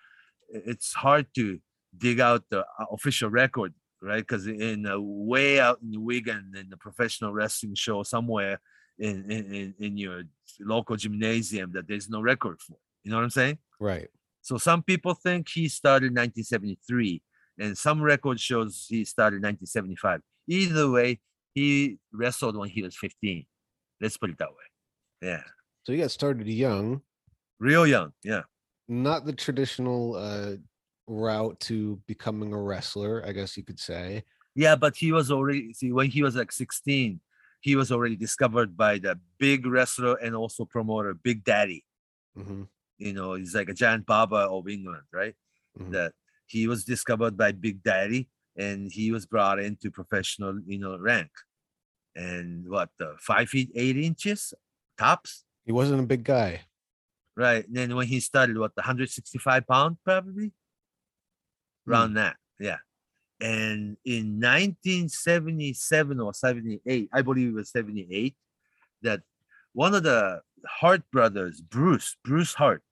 [0.50, 1.60] it's hard to
[1.98, 6.70] dig out the uh, official record right because in uh, way out in wigan in
[6.70, 8.60] the professional wrestling show somewhere
[9.00, 10.24] in, in in in your
[10.60, 14.10] local gymnasium that there's no record for you know what i'm saying Right.
[14.42, 17.22] so some people think he started in 1973,
[17.58, 20.22] and some record shows he started in 1975.
[20.48, 21.20] Either way,
[21.56, 23.46] he wrestled when he was 15.
[24.00, 24.68] Let's put it that way.
[25.30, 25.44] Yeah,
[25.84, 27.02] So he got started young,
[27.60, 28.14] real young.
[28.24, 28.44] Yeah,
[28.92, 30.56] not the traditional uh,
[31.08, 34.24] route to becoming a wrestler, I guess you could say.
[34.56, 37.22] yeah, but he was already see when he was like 16,
[37.62, 41.86] he was already discovered by the big wrestler and also promoter Big Daddy.
[42.38, 45.36] Mhm, You know, he's like a giant Baba of England, right?
[45.80, 45.92] mhm.
[45.94, 46.12] that
[46.48, 48.28] he was discovered by Big Daddy
[48.58, 51.32] and he was brought into professional, you know, rank.
[52.16, 54.54] And what the five feet eight inches
[54.98, 56.62] tops, He wasn't a big guy.
[57.42, 57.66] Right?
[57.66, 60.52] And then when he started, what the 165 pound probably
[61.86, 61.92] hmm.
[61.92, 62.78] around that, yeah.
[63.40, 68.36] And in 1977 or 78, I believe it was 78,
[69.02, 69.22] that
[69.74, 72.84] one of the Hart brothers, Bruce, Bruce Hart,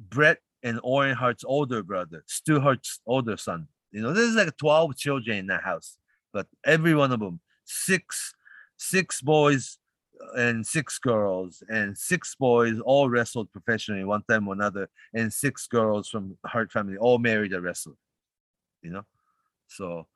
[0.00, 3.68] Bret and Owen Hart's older brother, Stu Hart's older son.
[3.92, 5.98] You know, there's like 12 children in that house,
[6.32, 8.34] but every one of them, six,
[8.78, 9.78] six boys
[10.36, 15.66] and six girls, and six boys all wrestled professionally one time or another, and six
[15.66, 17.94] girls from Hart family all married a wrestler.
[18.82, 19.06] You know,
[19.66, 20.06] so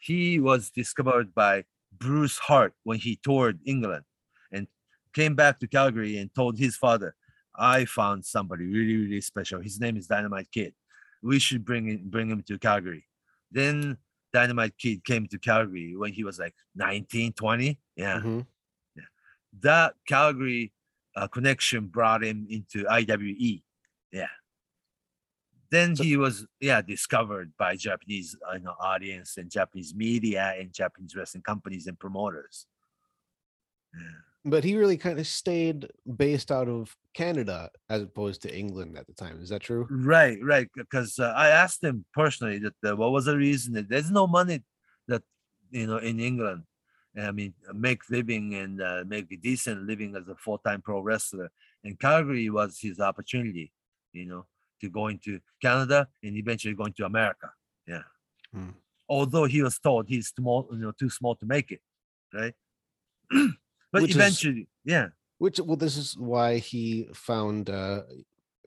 [0.00, 1.64] he was discovered by
[1.96, 4.04] Bruce Hart when he toured England
[4.52, 4.66] and
[5.14, 7.14] came back to Calgary and told his father,
[7.56, 9.60] I found somebody really, really special.
[9.60, 10.74] His name is Dynamite Kid.
[11.22, 13.04] We should bring him, bring him to Calgary.
[13.50, 13.98] Then
[14.32, 17.80] Dynamite Kid came to Calgary when he was like 19, 20.
[17.96, 18.20] Yeah.
[18.20, 18.46] Mhm.
[19.60, 20.72] That Calgary
[21.16, 23.62] uh, connection brought him into IWE.
[24.12, 24.28] Yeah.
[25.70, 30.54] Then So- he was, yeah, discovered by Japanese uh, you know, audience and Japanese media
[30.58, 32.66] and Japanese wrestling companies and promoters.
[33.94, 34.00] Yeah.
[34.44, 39.06] But he really kind of stayed based out of Canada as opposed to England at
[39.06, 39.42] the time.
[39.42, 39.86] Is that true?
[39.90, 40.68] Right, right.
[40.74, 44.26] Because uh, I asked him personally that uh, what was the reason that there's no
[44.26, 44.62] money
[45.08, 45.22] that
[45.70, 46.62] you know in England.
[47.20, 51.00] I mean, uh, make living and uh, make a decent living as a full-time pro
[51.00, 51.50] wrestler.
[51.84, 53.72] And Calgary was his opportunity,
[54.12, 54.46] you know,
[54.80, 57.50] to go into Canada and eventually going to America.
[57.86, 58.02] Yeah.
[58.52, 58.70] Hmm.
[59.08, 61.80] Although he was told he's small, you know, too small to make it,
[62.32, 62.54] right?
[63.92, 65.08] but Which is- eventually, yeah.
[65.38, 68.02] Which, well, this is why he found uh,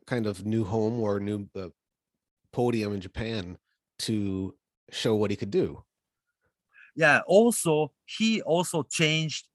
[0.08, 1.68] kind of new home or new uh,
[2.54, 3.58] podium in Japan
[4.00, 4.56] to
[4.90, 5.84] show what he could do.
[6.96, 9.48] Yeah also he also changed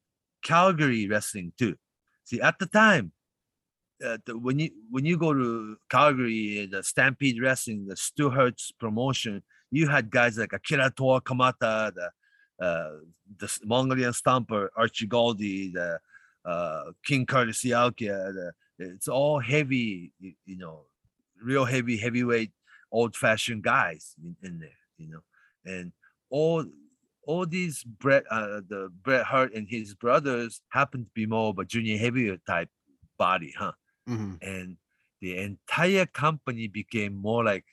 [0.43, 1.77] calgary wrestling too.
[2.25, 3.13] See at the time
[4.05, 8.71] uh, the, when you when you go to calgary the stampede wrestling the stu Hart's
[8.73, 12.11] promotion you had guys like akira toa kamata the
[12.65, 12.91] uh
[13.39, 15.99] the mongolian stomper archie Gouldie, the
[16.45, 20.83] uh king curtis Iaukea, it's all heavy you, you know
[21.43, 22.53] real heavy heavyweight
[22.93, 25.23] old fashioned guys in, in there you know.
[25.65, 25.93] And
[26.31, 26.65] all
[27.27, 31.59] all these Bret, uh, the Bret Hart and his brothers happen to be more of
[31.59, 32.71] a junior heavyweight type
[33.19, 33.73] body, huh?
[34.09, 34.39] Mhm.
[34.41, 34.79] And
[35.21, 37.65] the entire company became more like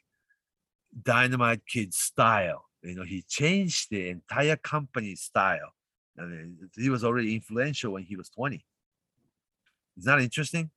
[1.02, 2.66] Dynamite Kid style.
[2.82, 5.74] You know, he changed the entire company style.
[6.18, 8.66] I mean, he was already influential when he was 20.
[9.98, 10.72] Is that interesting?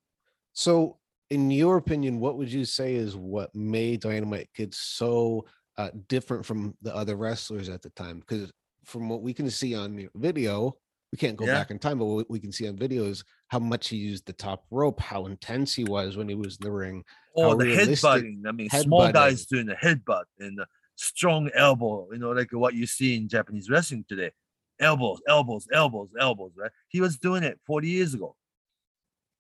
[0.53, 0.99] So,
[1.31, 6.47] in your opinion, what would you say is what made Dynamite Kid so uh, different
[6.47, 8.21] from the other wrestlers at the time?
[8.21, 8.53] Because
[8.87, 10.77] from what we can see on video,
[11.13, 11.55] we can't go Yeah.
[11.55, 14.27] back in time, but what we can see on video is how much he used
[14.27, 17.05] the top rope, how intense he was when he was in the ring.
[17.35, 18.47] Or the headbutting.
[18.47, 19.13] I mean, small headbutting.
[19.13, 23.29] guys doing the headbutt and the strong elbow, you know, like what you see in
[23.29, 24.31] Japanese wrestling today.
[24.79, 26.71] Elbows, elbows, elbows, elbows, right?
[26.89, 28.37] He was doing it 40 years ago.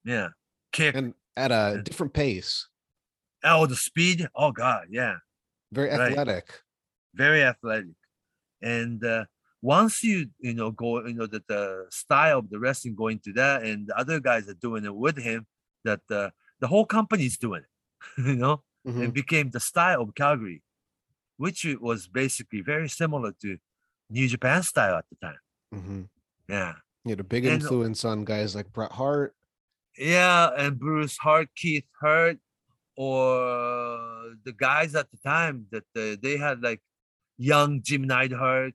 [0.05, 0.29] Yeah.
[0.73, 0.95] Kick.
[0.95, 2.69] And at a different pace,
[3.45, 4.29] oh, the speed.
[4.35, 4.87] Oh, God.
[4.91, 5.17] Yeah.
[5.73, 6.13] very Right.
[6.13, 6.63] athletic.
[7.15, 7.95] very athletic
[8.63, 9.25] and uh,
[9.74, 11.62] once you you know go you know that the
[12.02, 15.18] style of the wrestling going to that and the other guys are doing it with
[15.29, 15.40] him
[15.88, 16.29] that uh,
[16.62, 17.72] the whole company's doing it
[18.31, 18.57] you know
[18.88, 19.00] Mhm.
[19.02, 20.61] and became the style of calgary
[21.44, 23.48] which was basically very similar to
[24.16, 25.42] new japan style at the time
[25.79, 26.02] Mhm.
[26.57, 26.72] yeah
[27.05, 29.31] He had a big And- influence on guys like Bret Hart.
[30.14, 32.38] yeah and bruce hart keith hart
[32.96, 36.83] or the guys at the time that uh, they had like
[37.52, 38.74] young jim neidhart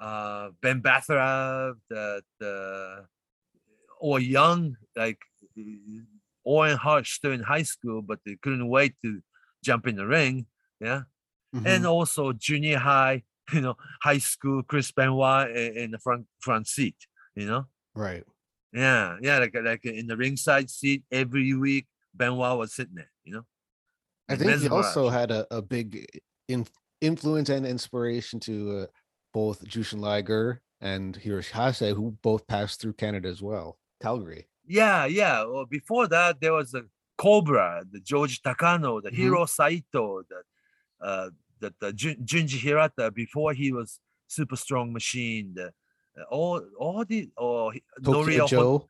[0.00, 3.02] uh ben Bassarab, that uh,
[4.00, 5.18] or young like
[5.58, 5.62] uh,
[6.46, 9.20] owen hart still in high school but they couldn't wait to
[9.64, 10.46] jump in the ring
[10.80, 11.02] yeah
[11.54, 11.88] and Mhm.
[11.88, 16.96] also junior high you know high school chris benoit in, in the front front seat
[17.34, 18.24] you know right.
[18.72, 23.32] yeah, yeah, like like in the ringside seat every week, Benoit was sitting there, you
[23.34, 23.44] know.
[24.28, 26.06] I and think he also had a, a big
[26.48, 26.66] in,
[27.00, 28.86] influence and inspiration to uh,
[29.34, 33.78] both Jushin Liger and Hiroshi Hase, who both passed through Canada as well.
[34.00, 34.46] Calgary.
[34.66, 35.44] Yeah, yeah.
[35.44, 36.84] Well, before that, there was a
[37.18, 39.14] Cobra, the George Takano, the Mhm.
[39.16, 40.40] Hiro Saito, the
[41.06, 45.52] uh, the, the Jun- Junji Hirata before he was Super Strong Machine.
[45.54, 45.66] The
[46.18, 48.88] uh, all all the or he- Tokyo Hon- Joe.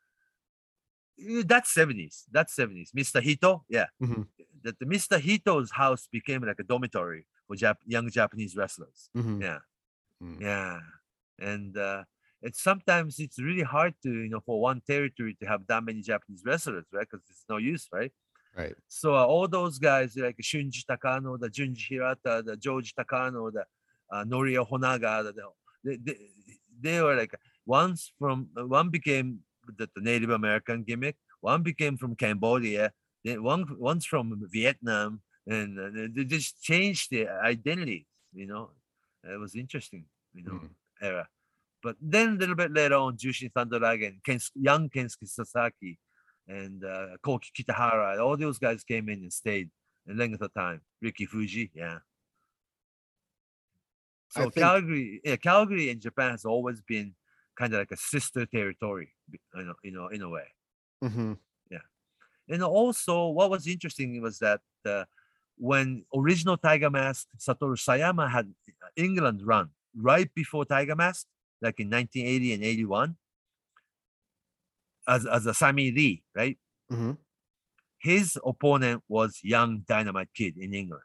[1.21, 2.25] Uh, That's seventies.
[2.31, 2.91] That's seventies.
[2.97, 3.21] Mr.
[3.23, 3.87] Hito, yeah.
[4.03, 4.27] Mhm.
[4.63, 5.19] That the Mr.
[5.21, 9.11] Hito's house became like a dormitory for Jap- young Japanese wrestlers.
[9.17, 9.41] Mhm.
[9.43, 9.59] Yeah.
[10.23, 10.41] Mm.
[10.41, 10.81] Yeah.
[11.39, 12.05] And uh
[12.43, 16.03] it's sometimes it's really hard to, you know, for one territory to have that many
[16.03, 17.07] Japanese wrestlers, right?
[17.11, 18.13] Because it's no use, right?
[18.57, 18.75] Right.
[18.87, 23.65] So uh, all those guys like Shunji Takano, the Junji Hirata, the George Takano, the
[24.13, 25.35] uh, Norio Honaga, the,
[25.83, 26.19] they, they,
[26.81, 27.35] they were like
[27.67, 29.41] once from uh, one became
[29.79, 32.93] the, the Native American gimmick, one became from Cambodia,
[33.25, 38.71] then one one's from Vietnam, and uh, they- they just changed their identity, You know,
[39.33, 40.05] it was interesting.
[40.35, 40.71] You know, Mm.
[41.01, 41.29] era.
[41.83, 45.99] But then a little bit later on, Jushin Thunder Liger, Kens, young Kensuke Sasaki,
[46.49, 49.71] and uh, Koki Kitahara, all those guys came in and stayed
[50.09, 50.81] a length of time.
[51.03, 51.99] Ricky Fuji, yeah.
[54.31, 57.15] So think- Calgary, yeah, Calgary in Japan has always been
[57.57, 60.49] kind of like a sister territory, you know, you know, in a way.
[61.03, 61.39] Mhm.
[62.47, 65.05] And also, what was interesting was that uh,
[65.57, 71.27] when original Tiger Mask Satoru Sayama had uh, England run right before Tiger Mask,
[71.63, 73.17] like in 1980 and 81,
[75.09, 76.59] as as a Sammy Lee, right?
[76.91, 77.19] Mhm.
[77.99, 81.03] His opponent was young Dynamite Kid in England.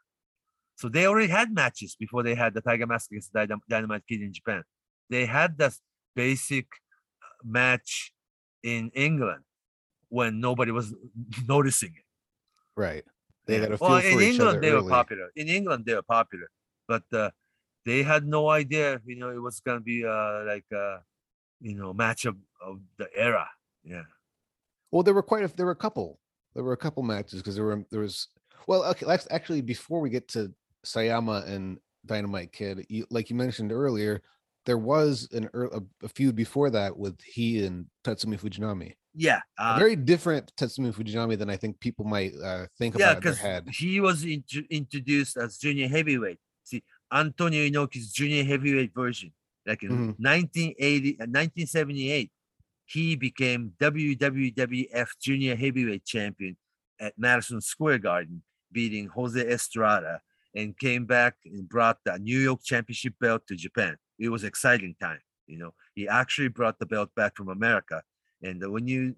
[0.76, 3.32] So they already had matches before they had the Tiger Mask against
[3.68, 4.62] Dynamite Kid in Japan.
[5.10, 5.80] They had this
[6.14, 6.66] basic
[7.22, 8.12] uh, match
[8.62, 9.44] in England
[10.08, 10.94] when nobody was
[11.48, 12.04] noticing it.
[12.76, 13.04] Right.
[13.50, 15.30] They got a feel well, for in each England other they were popular.
[15.36, 16.48] In England they were popular,
[16.88, 17.30] but uh,
[17.84, 20.98] they had no idea, you know, it was gonna be uh, like uh,
[21.60, 23.48] you know match of, of the era.
[23.84, 24.02] Yeah.
[24.90, 26.18] Well, there were quite a there were a couple.
[26.54, 28.28] There were a couple matches because there were there was
[28.66, 30.52] well, okay, let's actually before we get to
[30.84, 34.22] Sayama and Dynamite Kid, you, like you mentioned earlier,
[34.66, 38.94] there was an a, a feud before that with he and Tatsumi Fujinami.
[39.14, 39.40] Yeah.
[39.58, 43.16] a Uh, very different Tatsumi Fujinami than I think people might uh, think yeah, about
[43.24, 43.68] in their head.
[43.72, 46.38] he was intro- introduced as junior heavyweight.
[46.64, 46.82] See,
[47.12, 49.32] Antonio Inoki's junior heavyweight version.
[49.66, 50.14] Like in Mhm.
[50.18, 52.30] 1980, uh, 1978,
[52.86, 56.56] he became WWF junior heavyweight champion
[56.98, 58.42] at Madison Square Garden,
[58.72, 60.20] beating Jose Estrada,
[60.54, 63.96] and came back and brought the New York Championship belt to Japan.
[64.18, 65.20] It was exciting time.
[65.46, 68.02] You know, he actually brought the belt back from America.
[68.42, 69.14] And when you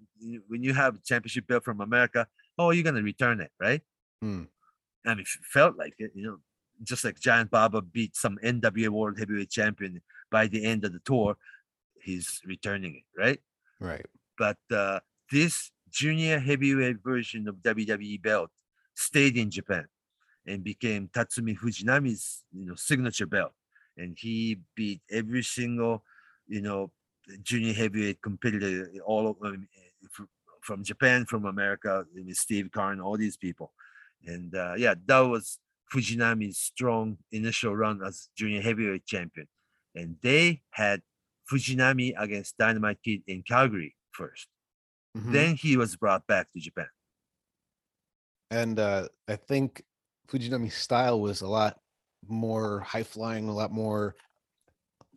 [0.47, 3.81] when you have a championship belt from America, oh, you're gonna return it, right?
[4.21, 4.43] Hmm.
[5.05, 6.37] I mean, felt like it, you know,
[6.83, 10.01] just like Giant Baba beat some NWA World Heavyweight Champion,
[10.31, 11.37] by the end of the tour,
[12.01, 13.39] he's returning it, right?
[13.79, 14.05] Right.
[14.37, 14.99] But uh,
[15.31, 18.49] this junior heavyweight version of WWE belt
[18.95, 19.85] stayed in Japan
[20.47, 23.53] and became Tatsumi Fujinami's you know signature belt,
[23.97, 26.03] and he beat every single
[26.47, 26.91] you know
[27.41, 29.67] junior heavyweight competitor all of um,
[30.11, 30.23] fr-
[30.61, 33.73] from Japan, from America, Steve Keirn, all these people,
[34.25, 35.59] and uh, yeah, that was
[35.93, 39.47] Fujinami's strong initial run as junior heavyweight champion,
[39.95, 41.01] and they had
[41.51, 44.47] Fujinami against Dynamite Kid in Calgary 1st
[45.17, 45.31] Mhm.
[45.31, 46.87] Then he was brought back to Japan.
[48.51, 49.83] and uh, I think
[50.27, 51.79] Fujinami's style was a lot
[52.27, 54.15] more high flying, a lot more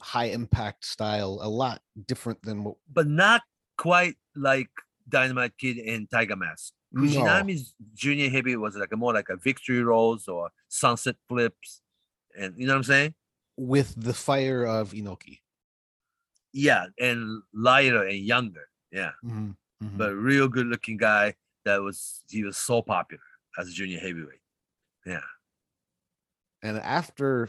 [0.01, 3.43] high impact style, a lot different than what but not
[3.79, 4.71] quite like
[5.09, 6.73] Dynamite Kid and Tiger Mask.
[6.93, 7.43] No.
[7.95, 11.83] Junior heavy was like a more like a victory rolls or sunset flips,
[12.39, 13.15] and you know what I'm saying?
[13.59, 15.41] with the fire of Inoki.
[16.53, 18.69] Yeah, and lighter and younger.
[18.93, 19.97] Yeah, Mhm, mhm.
[19.99, 21.35] but real good looking guy.
[21.65, 23.23] That was he was so popular
[23.59, 24.41] as a junior heavyweight.
[25.07, 25.21] Yeah,
[26.63, 27.49] and after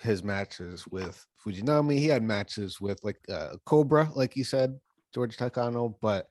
[0.00, 4.78] his matches with Fujinami, he had matches with like uh, Cobra, like you said,
[5.14, 6.26] George Takano, but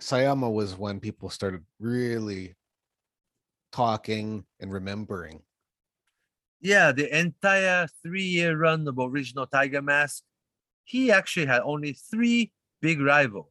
[0.00, 2.54] Sayama was when people started really
[3.72, 5.40] talking and remembering.
[6.60, 6.92] yeah.
[6.92, 10.22] The entire three year run of original Tiger Mask,
[10.84, 13.50] he actually had only three big rival: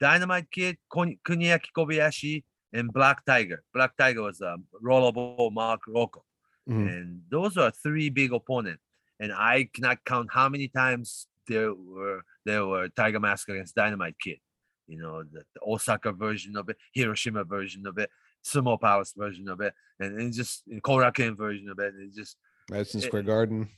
[0.00, 3.62] Dynamite Kid, Kuniaki Kobayashi, and Black Tiger.
[3.74, 6.24] Black Tiger was a Rollerball Mark Rocco.
[6.68, 6.88] Mhm.
[6.88, 8.82] and those are three big opponents.
[9.18, 14.16] And I cannot count how many times there were there were Tiger Mask against Dynamite
[14.20, 14.38] Kid.
[14.86, 18.10] You know, the, the Osaka version of it, Hiroshima version of it,
[18.44, 21.94] Sumo Palace version of it, and, and just Korakuen version of it.
[21.98, 22.36] It's just
[22.70, 23.68] Madison Square Garden.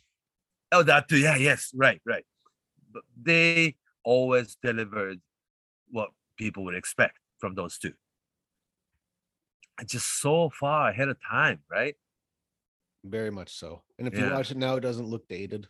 [0.73, 1.19] oh that too.
[1.19, 2.25] Yeah, yes, right, right.
[2.93, 5.21] But they always delivered
[5.91, 7.93] what people would expect from those two.
[9.87, 11.97] Just so far ahead of time, right?
[13.05, 13.83] Very much so.
[13.99, 15.69] And if you watch it now, it doesn't look dated.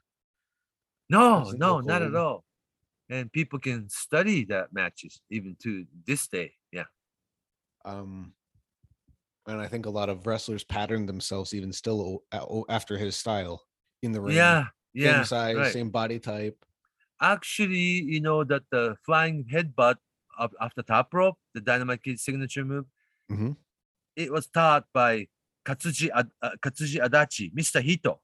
[1.11, 2.45] No, no, not at all.
[3.11, 6.55] And people can study that matches even to this day.
[6.73, 6.85] Yeah.
[7.85, 8.33] Um,
[9.47, 12.97] and I think a lot of wrestlers pattern themselves even still o- a- o- after
[12.97, 13.67] his style
[14.03, 14.37] in the ring.
[14.37, 14.69] Yeah.
[14.95, 15.73] yeah, Same size, right.
[15.73, 16.65] same body type.
[17.21, 19.97] Actually, you know that the flying headbutt
[20.39, 22.87] up off the top rope, the Dynamite Kid signature move,
[23.31, 23.57] Mhm.
[24.17, 25.29] it was taught by
[25.65, 27.81] Katsuji Ad- uh, Katsuji Adachi, Mr.
[27.83, 28.21] Hito,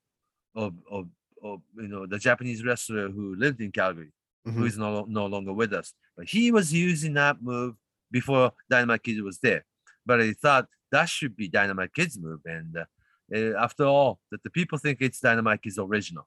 [0.54, 1.08] of, of
[1.42, 4.12] of you know the Japanese wrestler who lived in Calgary.
[4.44, 4.66] who Mhm.
[4.66, 5.92] is no, no longer with us.
[6.16, 7.74] But he was using that move
[8.10, 9.62] before Dynamite Kid was there.
[10.06, 12.40] But I thought that should be Dynamite Kid's move.
[12.46, 12.84] And uh,
[13.36, 16.26] uh, after all, that the people think it's Dynamite Kid's original.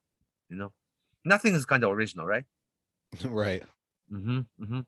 [0.50, 0.74] You know,
[1.26, 2.46] nothing is kind of original, right?
[3.26, 3.64] right.
[4.10, 4.82] hmm hmm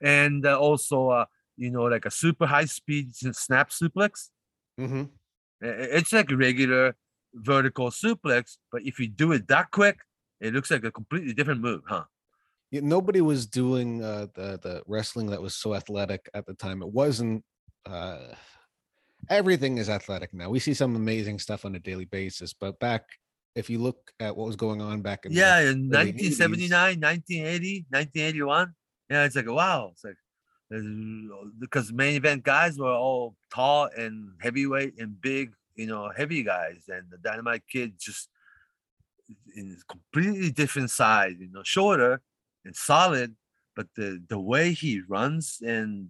[0.00, 1.26] And uh, also, uh,
[1.56, 4.30] you know, like a super high speed snap suplex.
[4.76, 5.08] hmm I-
[5.62, 6.96] It's like a regular
[7.34, 10.00] vertical suplex, but if you do it that quick,
[10.40, 12.04] it looks like a completely different move, huh?
[12.70, 16.82] Yeah, nobody was doing uh, the the wrestling that was so athletic at the time.
[16.82, 17.44] It wasn't.
[17.84, 18.34] Uh,
[19.28, 20.48] everything is athletic now.
[20.48, 23.04] We see some amazing stuff on a daily basis, but back,
[23.54, 28.74] if you look at what was going on back in yeah in 1979 1980 1981
[29.10, 30.16] yeah it's like wow it's like
[31.58, 36.84] because main event guys were all tall and heavyweight and big you know heavy guys
[36.88, 38.28] and the dynamite kid just
[39.54, 42.20] in a completely different size you know shorter
[42.64, 43.34] and solid
[43.76, 46.08] but the the way he runs and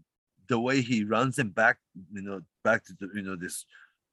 [0.48, 1.78] the way he runs and back
[2.12, 3.64] you know back to the you know this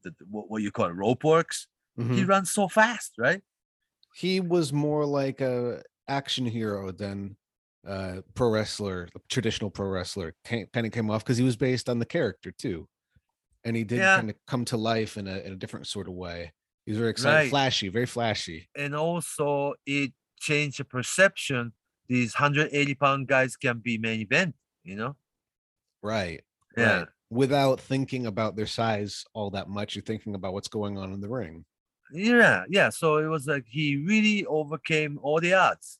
[0.03, 2.15] the, what, what you call it rope works Mhm.
[2.15, 3.41] he runs so fast right
[4.13, 7.35] he was more like a action hero than
[7.87, 11.87] uh pro wrestler the traditional pro wrestler kind of came off because he was based
[11.89, 12.87] on the character too
[13.63, 14.17] and he did Yeah.
[14.17, 16.51] kind of come to life in a, in a different sort of way
[16.85, 17.49] he was very excited Right.
[17.49, 21.73] flashy very flashy and also it changed the perception
[22.07, 25.15] these 180 pound guys can be main event you know
[26.01, 26.41] right
[26.77, 27.07] yeah right.
[27.29, 31.21] without thinking about their size all that much you're thinking about what's going on in
[31.21, 31.63] the ring
[32.11, 35.99] yeah yeah so it was like he really overcame all the odds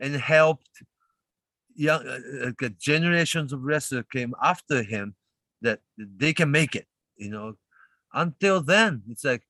[0.00, 0.82] and helped
[1.74, 5.14] young uh, uh, uh, generations of wrestlers came after him
[5.60, 7.54] that they can make it you know?
[8.12, 9.42] Until then it's like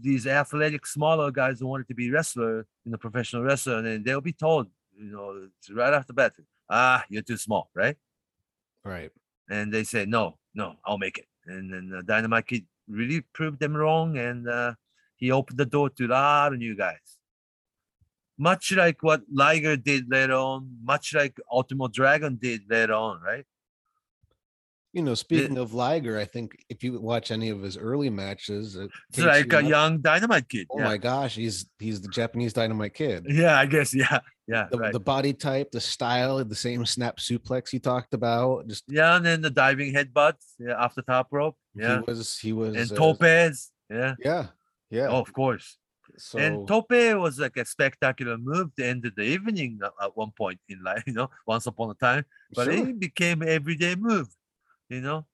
[0.00, 4.02] these athletic smaller guys who wanted to be wrestler in a professional wrestler and then
[4.02, 4.66] they'll be told
[4.96, 6.32] you know right off the bat
[6.70, 7.96] ah you're too small right?
[8.84, 9.10] Right.
[9.50, 11.26] And they say no no i'll make it.
[11.46, 14.72] And then uh, dynamite kid really proved them wrong and uh,
[15.16, 17.17] he opened the door to a lot of new guys
[18.38, 23.44] much like what Liger did later on, much like Ultimo Dragon did later on, right?
[24.94, 28.74] You know, speaking of Liger, I think if you watch any of his early matches,
[28.74, 29.68] It's like a nuts.
[29.68, 30.66] young Dynamite Kid.
[30.70, 30.84] Oh yeah.
[30.86, 33.26] my gosh, he's he's the Japanese Dynamite Kid.
[33.28, 33.94] yeah, I guess.
[33.94, 34.92] Yeah, yeah, The, right.
[34.92, 38.66] the body type, the style, the same snap suplex you talked about.
[38.66, 41.56] Just yeah, and then the diving headbutts yeah, off the top rope.
[41.74, 43.70] Yeah, he was he was and uh, topes.
[43.90, 44.46] Yeah, Yeah,
[44.90, 45.08] yeah.
[45.08, 45.76] oh, of course.
[46.18, 50.60] So and tope was like a spectacular move to end the evening at- one point
[50.68, 52.24] in life, you know, once upon a time.
[52.54, 52.88] But sure.
[52.88, 54.28] it became everyday move,
[54.88, 55.26] you know.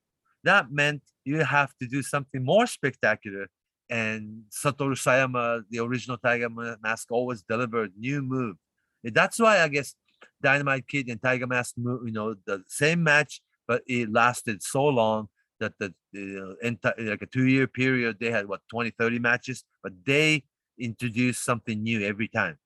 [0.43, 3.49] That meant you have to do something more spectacular.
[3.89, 6.49] And Satoru Sayama, the original Tiger
[6.83, 8.57] Mask, always delivered new move.
[9.03, 9.95] That's why I guess
[10.43, 14.85] Dynamite Kid and Tiger Mask, move, you know, the same match, but it lasted so
[14.85, 15.29] long
[15.61, 19.65] that the, the uh, entire like a two-year period they had what 20, 30 matches,
[19.83, 20.45] but they
[20.79, 22.59] introduced something new every time.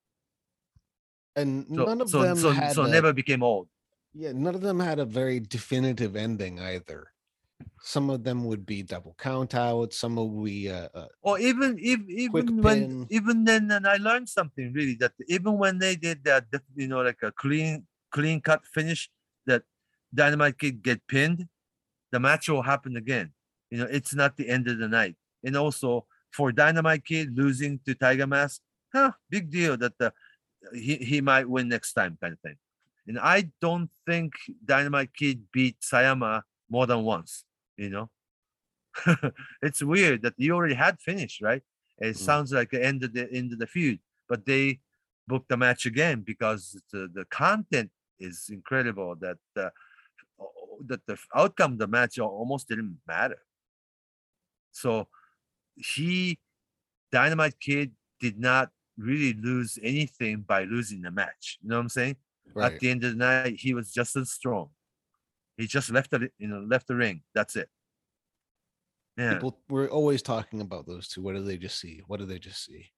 [1.36, 3.68] and So none of so them so, had so a- never became old.
[4.14, 7.12] yeah, none of them had a very definitive ending either.
[7.82, 9.92] Some of them would be double count out.
[9.92, 13.06] Some would be uh, uh, or even if, even when pin.
[13.11, 16.44] even then and i learned something really that even when they did that
[16.74, 19.11] you know like a clean clean cut finish
[19.46, 19.62] that
[20.14, 21.48] dynamite kid get pinned
[22.12, 23.32] the match will happen again
[23.70, 27.78] you know it's not the end of the night and also for dynamite kid losing
[27.84, 28.60] to tiger mask
[28.94, 30.12] huh big deal that the
[30.74, 32.56] he, he might win next time kind of thing
[33.06, 34.32] and i don't think
[34.64, 37.44] dynamite kid beat sayama more than once
[37.76, 38.10] you know
[39.62, 41.62] it's weird that you already had finished, right?
[41.98, 42.16] It Mm.
[42.16, 44.80] sounds like the end of the end of the feud, but they
[45.26, 49.14] booked the match again because the, the content is incredible.
[49.16, 49.70] That uh,
[50.86, 53.40] that the outcome of the match almost didn't matter.
[54.72, 55.08] So
[55.78, 56.38] he,
[57.12, 61.58] Dynamite Kid, did not really lose anything by losing the match.
[61.62, 62.16] You know what I'm saying?
[62.54, 62.72] right.
[62.72, 64.70] At the end of the night, he was just as strong.
[65.56, 67.22] He just left the you know left the ring.
[67.34, 67.68] That's it.
[69.16, 69.34] Yeah.
[69.34, 71.22] People we're always talking about those two.
[71.22, 72.02] What do they just see?
[72.06, 72.90] What do they just see?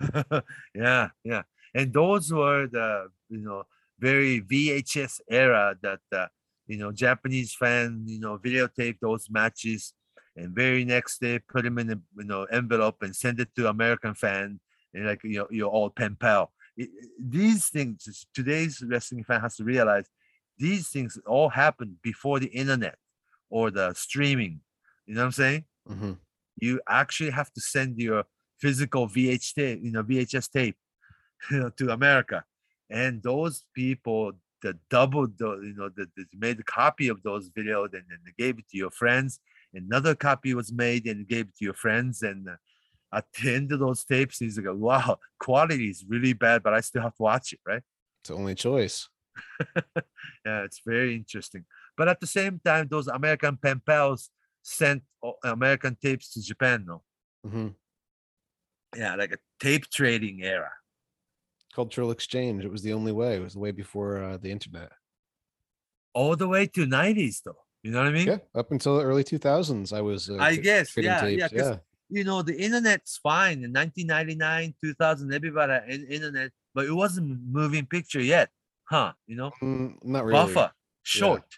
[0.74, 1.42] yeah, yeah.
[1.74, 3.64] And those were the you know
[3.98, 6.26] very VHS era that uh,
[6.66, 9.94] you know Japanese fan you know videotape those matches,
[10.40, 13.68] and very next day put them in a you know envelope and send it to
[13.68, 14.60] American fan
[14.94, 16.52] and like you know your old pen pal.
[16.76, 20.06] It- these things today's wrestling fan has to realize
[20.58, 22.98] these things all happened before the internet
[23.48, 24.60] or the streaming.
[25.06, 25.64] You know what I'm saying?
[25.88, 26.18] Mhm.
[26.56, 28.24] you actually have to send your
[28.58, 30.76] physical VH tape, you know, VHS tape
[31.50, 32.44] you know, to America.
[32.90, 34.32] And those people
[34.62, 38.18] that doubled the, you know, that that made a copy of those videos and then
[38.26, 39.40] they gave it to your friends.
[39.74, 42.22] Another copy was made and gave it to your friends.
[42.22, 42.56] And uh,
[43.12, 46.80] at the end of those tapes, he's like, wow, quality is really bad, but I
[46.80, 47.82] still have to watch it, right?
[48.22, 49.08] It's the only choice.
[50.44, 51.64] Yeah, it's very interesting.
[51.96, 54.30] But at the same time, those American pen pals
[54.62, 55.02] sent
[55.44, 57.02] American tapes to Japan, no?
[57.46, 57.68] mm-hmm.
[58.96, 60.70] yeah, like a tape trading era.
[61.74, 62.64] Cultural exchange.
[62.64, 63.36] It was the only way.
[63.36, 64.92] It was the way before uh, the internet.
[66.14, 67.62] All the way to 90s though.
[67.82, 68.26] You know what I mean?
[68.26, 70.28] Yeah, up until the early 2000s, I was.
[70.28, 71.48] Uh, I guess, yeah, yeah.
[71.48, 71.78] 'cause
[72.12, 77.40] You know, the internet's fine in 1999, 2000, everybody had in- internet, but it wasn't
[77.46, 78.50] moving picture yet.
[78.84, 79.12] Huh?
[79.28, 80.52] You know, Mm, not really.
[80.52, 80.72] buffer,
[81.04, 81.44] short.
[81.50, 81.56] Yeah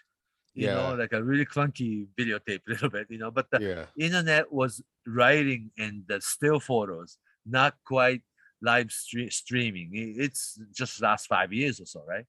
[0.55, 0.75] You Yeah.
[0.75, 3.85] know, like a really clunky videotape a little bit, you know, but the Yeah.
[3.97, 8.21] internet was writing and the still photos, not quite
[8.61, 9.89] live stre- streaming.
[9.93, 12.27] It's just last five years or so, right?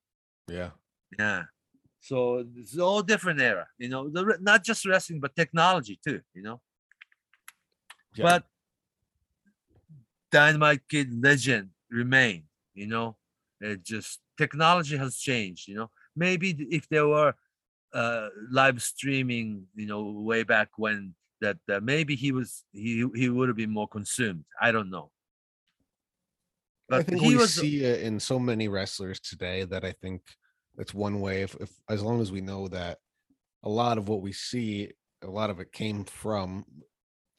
[0.49, 0.71] Yeah.
[1.19, 1.45] Yeah.
[2.05, 6.43] So it's all different era, you know, the, not just wrestling, but technology too, you
[6.43, 6.61] know.
[8.15, 8.25] Yeah.
[8.25, 8.45] But
[10.31, 12.45] Dynamite Kid legend remain,
[12.75, 13.17] you know.
[13.59, 15.91] It just technology has changed, you know.
[16.15, 17.33] Maybe if there were
[17.95, 23.31] uh live streaming, you know, way back when that uh, maybe he was he he
[23.31, 24.45] would have been more consumed.
[24.61, 25.11] I don't know.
[26.91, 30.21] I think he we was see it in so many wrestlers today that I think
[30.77, 31.43] that's one way.
[31.43, 32.99] If, if as long as we know that
[33.63, 34.91] a lot of what we see,
[35.23, 36.65] a lot of it came from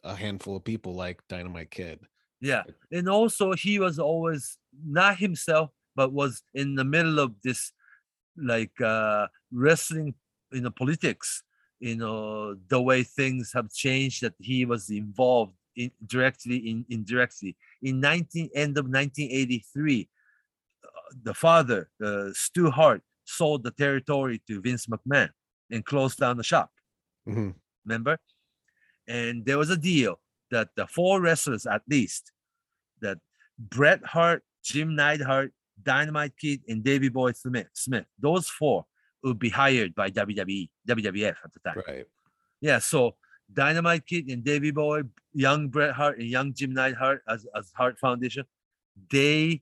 [0.03, 1.99] a handful of people like Dynamite Kid.
[2.41, 7.71] Yeah, and also he was always not himself, but was in the middle of this
[8.37, 10.13] like uh wrestling,
[10.51, 11.43] you know, politics.
[11.79, 14.23] You know, the way things have changed.
[14.23, 17.55] That he was involved in directly, in indirectly.
[17.81, 20.09] In nineteen end of nineteen eighty three,
[21.23, 25.29] the father, uh, Stu Hart, sold the territory to Vince McMahon
[25.71, 26.71] and closed down the shop
[27.27, 27.55] Mhm.
[27.83, 28.17] remember?
[29.07, 30.19] And there was a deal
[30.51, 32.31] that the four wrestlers, at least,
[33.01, 33.19] that
[33.59, 37.67] Bret Hart, Jim Neidhart, Dynamite Kid, and Davey Boy Smith.
[37.73, 38.05] Smith.
[38.19, 38.85] Those four
[39.23, 41.83] would be hired by WWE, WWF at the time.
[41.87, 42.05] Right.
[42.61, 43.17] Yeah, so
[43.51, 45.03] Dynamite Kid and Davey Boy,
[45.33, 48.45] young Bret Hart and young Jim Neidhart as as Hart Foundation,
[49.09, 49.61] they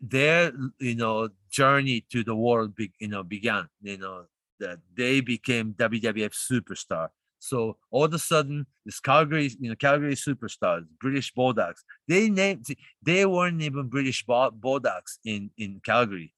[0.00, 3.68] their you know journey to the world be, you know began.
[3.82, 4.24] You know
[4.60, 7.08] that they became WWF superstar.
[7.38, 12.66] So all of a sudden, this Calgary, you know, Calgary superstars, British Bulldogs, they named
[13.02, 16.32] they weren't even British Bulldogs in in Calgary.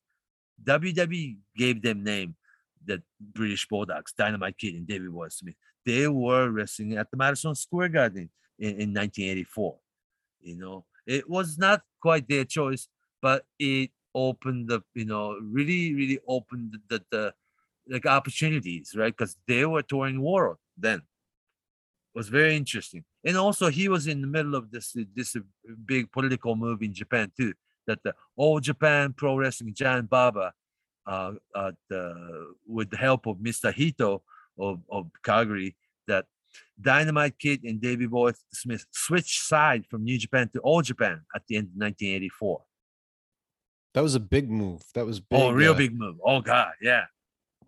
[0.64, 2.34] WWE gave them name
[2.84, 5.54] the British Bulldogs, Dynamite Kid and David Boy Smith.
[5.86, 9.78] They were wrestling at the Madison Square Garden in, in 1984.
[10.40, 12.88] You know, it was not quite their choice,
[13.20, 17.34] but it opened the, you know, really, really opened the, the
[17.88, 19.14] like opportunities, right?
[19.16, 20.98] Because they were touring world then.
[20.98, 23.04] It was very interesting.
[23.24, 25.36] And also he was in the middle of this this
[25.84, 27.54] big political move in Japan too.
[27.86, 30.52] That the all Japan Pro Wrestling giant Baba
[31.08, 33.72] uh, uh, the, with the help of Mr.
[33.72, 34.22] Hito
[34.58, 35.74] of, of Calgary,
[36.06, 36.26] that
[36.80, 41.42] Dynamite Kid and Davey Boy Smith switched side from New Japan to All Japan at
[41.48, 42.62] the end of 1984.
[43.98, 44.84] That was a big move.
[44.94, 45.40] That was big.
[45.40, 46.20] oh, real uh, big move.
[46.24, 47.06] Oh God, yeah,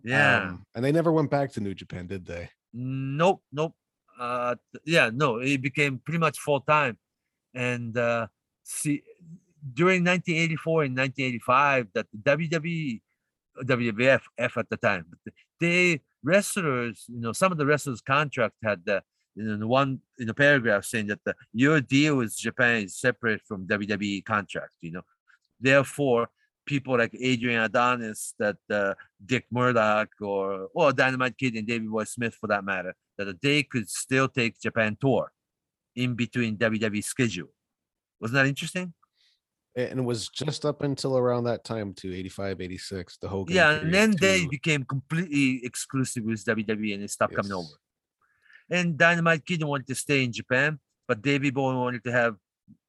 [0.01, 0.43] yeah.
[0.43, 2.49] um, and they never went back to New Japan, did they?
[2.71, 3.73] nope, nope.
[4.17, 4.55] Uh,
[4.85, 6.97] yeah, no, it became pretty much full time,
[7.53, 8.27] and uh,
[8.63, 9.03] see,
[9.73, 13.01] during 1984 and 1985, that the WWE,
[13.65, 15.07] WWF F at the time,
[15.59, 19.03] they wrestlers, you know, some of the wrestlers' contract had the
[19.35, 23.67] the one in the paragraph saying that the your deal with Japan is separate from
[23.67, 25.01] WWE contract, you know.
[25.61, 26.27] Therefore,
[26.65, 28.93] people like Adrian Adonis, that uh,
[29.23, 33.63] Dick Murdoch, or or Dynamite Kid and Davey Boy Smith, for that matter, that they
[33.63, 35.31] could still take Japan tour
[35.95, 37.49] in between WWE schedule.
[38.19, 38.93] Wasn't that interesting?
[39.75, 43.55] And it was just up until around that time to 85, 86, the Hogan.
[43.55, 47.69] yeah, and then they became completely exclusive with WWE and they stopped coming over.
[48.69, 52.35] And Dynamite Kid wanted to stay in Japan, but Davey Boy wanted to have,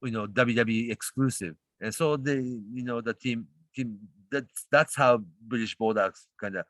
[0.03, 1.55] you know, WWE exclusive.
[1.83, 3.99] And so they, you know, the team, team
[4.31, 6.65] that's that's how British Bulldogs kind of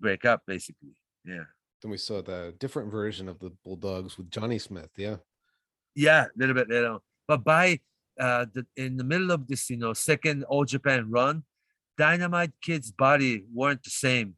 [0.00, 0.96] break up, basically.
[1.24, 1.44] Yeah.
[1.82, 4.90] Then we saw the different version of the Bulldogs with Johnny Smith.
[4.96, 5.16] Yeah.
[5.94, 7.02] Yeah, a little bit, you know.
[7.28, 7.80] But by
[8.18, 11.44] uh the in the middle of this, you know, second All Japan run,
[11.98, 14.36] Dynamite Kid's body weren't the same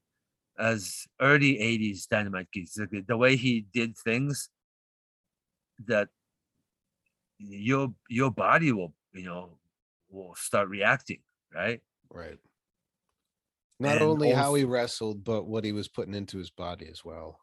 [0.58, 2.74] as early 80s Dynamite Kids.
[2.74, 4.48] The, the way he did things
[5.86, 6.08] that
[7.38, 9.58] your your body will, you know,
[10.10, 11.20] will start reacting,
[11.54, 11.80] right?
[12.10, 12.38] Right.
[13.78, 17.04] Not And only how he wrestled, but what he was putting into his body as
[17.04, 17.40] well.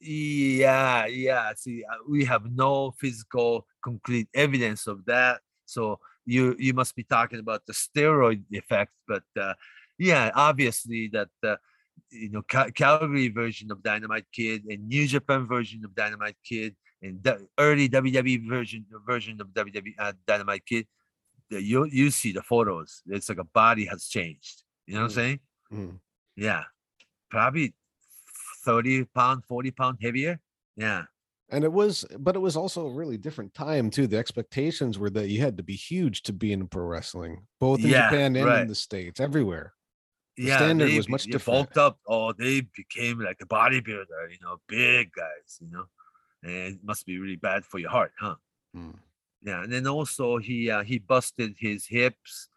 [0.00, 1.52] Yeah, yeah.
[1.56, 5.40] See, uh, we have no physical concrete evidence of that.
[5.64, 8.92] So you you must be talking about the steroid effect.
[9.08, 9.54] But uh,
[9.98, 11.56] yeah, obviously that uh,
[12.10, 16.76] you know Cal- Calgary version of Dynamite Kid and New Japan version of Dynamite Kid
[17.02, 20.86] and the early WWE version version of WWE uh, Dynamite Kid.
[21.50, 23.02] The- You you see the photos.
[23.06, 24.62] It's like a body has changed.
[24.86, 25.14] You know what I'm Mm.
[25.14, 25.40] saying?
[25.72, 26.00] Mhm.
[26.36, 26.64] Yeah,
[27.30, 27.74] probably
[28.64, 30.40] 30 pound, 40 pound heavier.
[30.76, 31.04] Yeah.
[31.50, 34.06] And it was, but it was also a really different time too.
[34.06, 37.80] The expectations were that you had to be huge to be in pro wrestling, both
[37.80, 38.62] in Yeah, Japan and right.
[38.62, 39.72] in the States, everywhere.
[40.36, 40.58] The yeah.
[40.58, 41.56] standard they was much they different.
[41.74, 41.98] bulked up.
[42.06, 45.86] Oh, they became like a bodybuilder, you know, big guys, you know.
[46.42, 48.36] And it must be really bad for your heart, huh?
[48.76, 48.98] Mm.
[49.42, 49.62] Yeah.
[49.62, 52.48] And then also he uh, he busted his hips,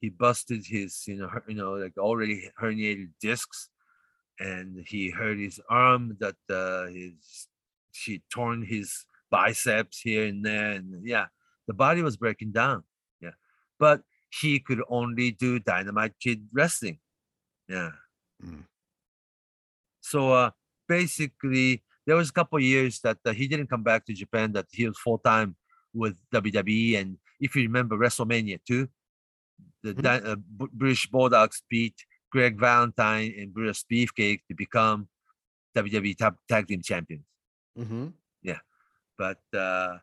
[0.00, 3.70] he busted his, you know, her- you know, like already herniated discs,
[4.38, 7.48] and he hurt his arm that uh his
[7.92, 10.72] she torn his biceps here and there.
[10.72, 11.26] And yeah,
[11.66, 12.84] the body was breaking down.
[13.20, 13.34] Yeah.
[13.78, 16.98] But he could only do dynamite kid wrestling.
[17.68, 17.90] Yeah.
[18.44, 18.64] Mm.
[20.00, 20.50] So uh
[20.86, 24.66] basically there was a couple years that uh, he didn't come back to Japan that
[24.72, 25.56] he was full time
[25.94, 28.88] with WWE and if you remember WrestleMania 2
[29.82, 30.26] the Mhm.
[30.26, 30.36] Uh,
[30.72, 31.94] British Bulldogs beat
[32.30, 35.08] Greg Valentine and Brutus Beefcake to become
[35.74, 37.24] WWE tag, tag team champions
[37.76, 38.08] hmm
[38.42, 38.60] Yeah,
[39.16, 39.98] but uh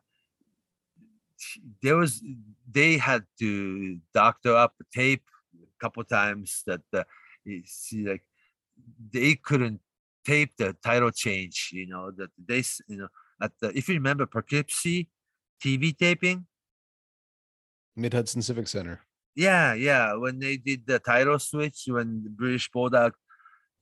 [1.82, 2.22] there was
[2.70, 5.24] they had to doctor up the tape
[5.54, 7.04] a couple times that uh,
[7.44, 8.24] you see like
[9.12, 9.80] they couldn't
[10.24, 13.08] tape the title change you know that they you know
[13.40, 15.08] at the if you remember Poughkeepsie
[15.62, 16.46] TV taping
[17.96, 19.00] Mid Hudson Civic Center.
[19.34, 23.12] yeah yeah when they did the title switch when the British Bulldog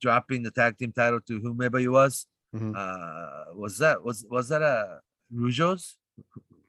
[0.01, 2.71] dropping the tag team title to whomever he was Mhm.
[2.75, 4.99] uh was that was was that a
[5.33, 5.97] Rougeau's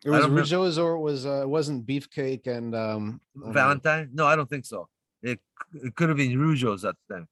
[0.05, 3.53] It was Rougeau's or it was uh, it wasn't Beefcake and um don't know.
[3.53, 4.11] Valentine?
[4.13, 4.89] No, I don't think so.
[5.23, 5.39] It,
[5.87, 7.29] it could have been Rougeau's at the time.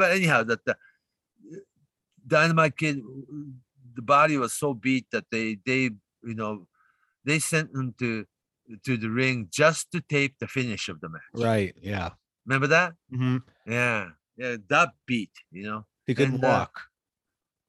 [0.00, 0.76] But anyhow, that the
[2.26, 3.00] Dynamite Kid,
[3.94, 5.90] the body was so beat that they they
[6.22, 6.66] you know
[7.28, 8.10] they sent him to
[8.86, 11.22] to the ring just to tape the finish of the match.
[11.48, 11.74] Right.
[11.80, 12.10] Yeah.
[12.46, 12.94] Remember that?
[13.10, 14.00] hmm Yeah,
[14.36, 15.32] yeah, that beat.
[15.50, 16.74] You know, He couldn't And, uh, walk.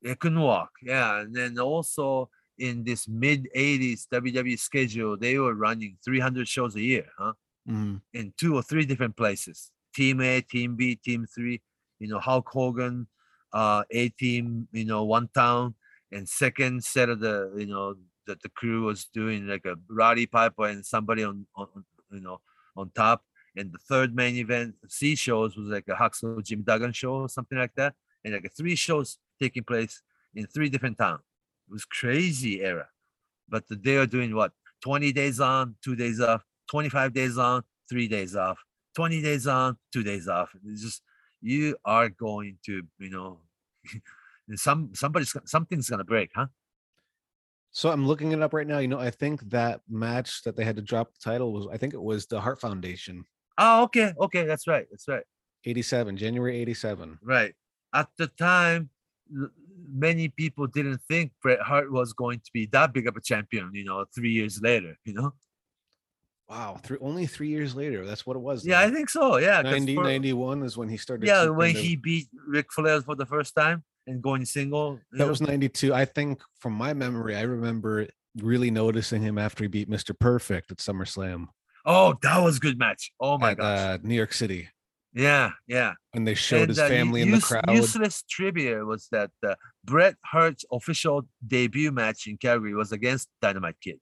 [0.02, 0.72] they couldn't walk.
[0.82, 6.76] Yeah, and then also in this mid '80s WWE schedule, they were running 300 shows
[6.76, 7.34] a year, huh?
[7.68, 8.02] Mhm.
[8.14, 11.62] in two or three different places team a team b team three
[12.00, 13.08] you know hulk hogan
[13.54, 15.76] uh a team you know one town
[16.12, 17.96] and second set of the you know
[18.30, 21.68] that the crew was doing like a roddy piper and somebody on, on
[22.12, 22.40] you know
[22.78, 23.24] on top.
[23.56, 27.30] And the third main event c shows was like a Hacksaw jim duggan show or
[27.30, 27.96] something like that.
[28.24, 30.02] And like three shows taking place
[30.36, 31.22] in three different towns.
[31.68, 32.88] It was crazy era.
[33.48, 34.54] But they are doing what?
[34.84, 36.44] 20 days on two days off.
[36.70, 38.58] 25 days on, three days off,
[38.96, 40.52] 20 days on, two days off.
[40.66, 41.02] It's just
[41.42, 43.40] you are going to, you know,
[44.56, 46.48] some somebody's something's gonna break, huh?
[47.72, 48.80] So I'm looking it up right now.
[48.80, 51.78] You know, I think that match that they had to drop the title was I
[51.78, 53.24] think it was the Hart Foundation,
[53.58, 55.24] Oh, okay, okay, that's right, that's right,
[55.66, 57.20] 87, January 87.
[57.22, 57.54] right.
[57.94, 58.90] At the time,
[59.92, 63.72] many people didn't think Bret Hart was going to be that big of a champion,
[63.74, 65.34] you know, three years later, you know.
[66.50, 68.06] Wow, three, only three years later.
[68.06, 68.66] That's what it was.
[68.66, 69.38] Yeah, I think so.
[69.38, 69.62] Yeah.
[69.62, 71.28] 90, for- 91 is when he started.
[71.28, 75.00] yeah, when he beat Ric Flair for the first time and going single.
[75.14, 75.94] that was 92.
[75.94, 78.08] I think from my memory, I remember
[78.38, 80.18] really noticing him after he beat Mr.
[80.18, 81.48] Perfect at SummerSlam
[81.86, 83.12] oh, that was a good match.
[83.20, 83.80] Oh my at gosh.
[83.80, 84.68] uh, New York City.
[85.14, 85.94] Yeah, yeah.
[86.14, 87.64] And they showed his uh, u- family in the crowd.
[87.72, 89.56] Useless trivia was that uh,
[89.86, 94.00] Bret Hart's official debut match in Calgary was against Dynamite Kid.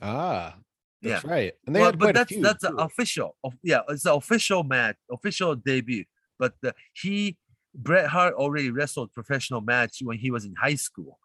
[0.00, 0.56] Ah,
[1.02, 1.30] that's Yeah.
[1.30, 1.52] right.
[1.66, 2.42] And they Well, had but that's few.
[2.42, 3.36] that's official.
[3.44, 6.04] of- Yeah, it's an official match, official debut.
[6.38, 7.36] But uh, he
[7.76, 11.18] Bret Hart already wrestled professional match when he was in high school.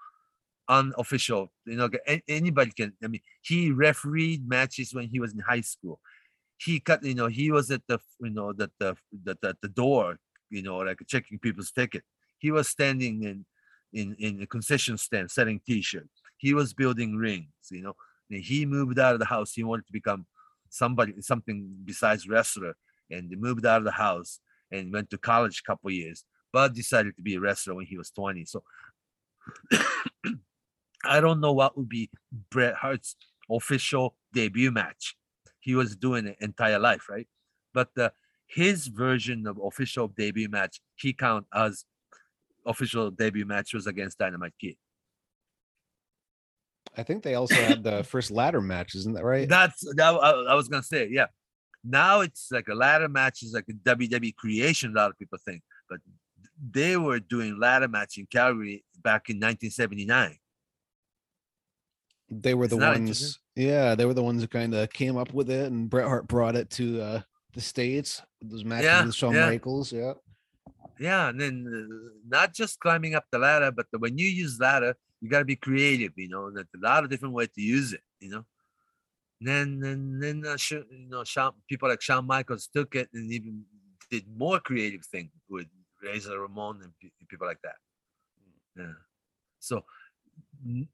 [0.67, 1.89] Unofficial, you know,
[2.27, 2.93] anybody can.
[3.03, 5.99] I mean, he refereed matches when he was in high school.
[6.57, 10.17] He cut, you know, he was at the, you know, the the the, the, door,
[10.49, 12.03] you know, like checking people's ticket.
[12.37, 13.45] He was standing in
[13.91, 16.21] in in the concession stand selling T-shirts.
[16.37, 17.95] He was building rings, you know.
[18.29, 19.53] And he moved out of the house.
[19.53, 20.25] He wanted to become
[20.69, 22.75] somebody, something besides wrestler,
[23.09, 24.39] and he moved out of the house
[24.71, 26.23] and went to college a couple years,
[26.53, 28.45] but decided to be a wrestler when he was 20.
[28.45, 28.63] So
[31.03, 32.09] I don't know what would be
[32.49, 33.15] Bret Hart's
[33.49, 35.15] official debut match.
[35.59, 37.27] He was doing it entire life, right?
[37.73, 38.09] But uh,
[38.47, 41.85] his version of official debut match, he count as
[42.65, 44.75] official debut match was against Dynamite Kid.
[46.97, 49.47] I think they also had the first ladder match, isn't that right?
[49.47, 51.27] That's that I, I was gonna say, yeah.
[51.83, 54.91] Now it's like a ladder match is like a WWE creation.
[54.91, 55.99] A lot of people think, but
[56.69, 60.37] they were doing ladder match in Calgary back in 1979.
[62.29, 63.39] they were the ones.
[63.55, 66.27] Yeah, they were the ones who kind of came up with it, and Bret Hart
[66.27, 67.21] brought it to uh,
[67.53, 68.21] the states.
[68.41, 69.47] Those matches Yeah, with Shawn yeah.
[69.47, 69.91] Michaels.
[69.91, 70.13] Yeah.
[70.99, 74.59] Yeah, and then uh, not just climbing up the ladder, but the, when you use
[74.59, 76.13] ladder, you gotta be creative.
[76.15, 78.01] You know, there's a lot of different ways to use it.
[78.19, 78.45] You know.
[79.43, 83.63] Then, then, then, uh, you know, Shawn, people like Shawn Michaels took it and even
[84.11, 85.65] did more creative thing with
[86.01, 87.75] Razor Ramon and pe- people like that.
[88.75, 88.93] Yeah.
[89.59, 89.83] So
[90.65, 90.87] n-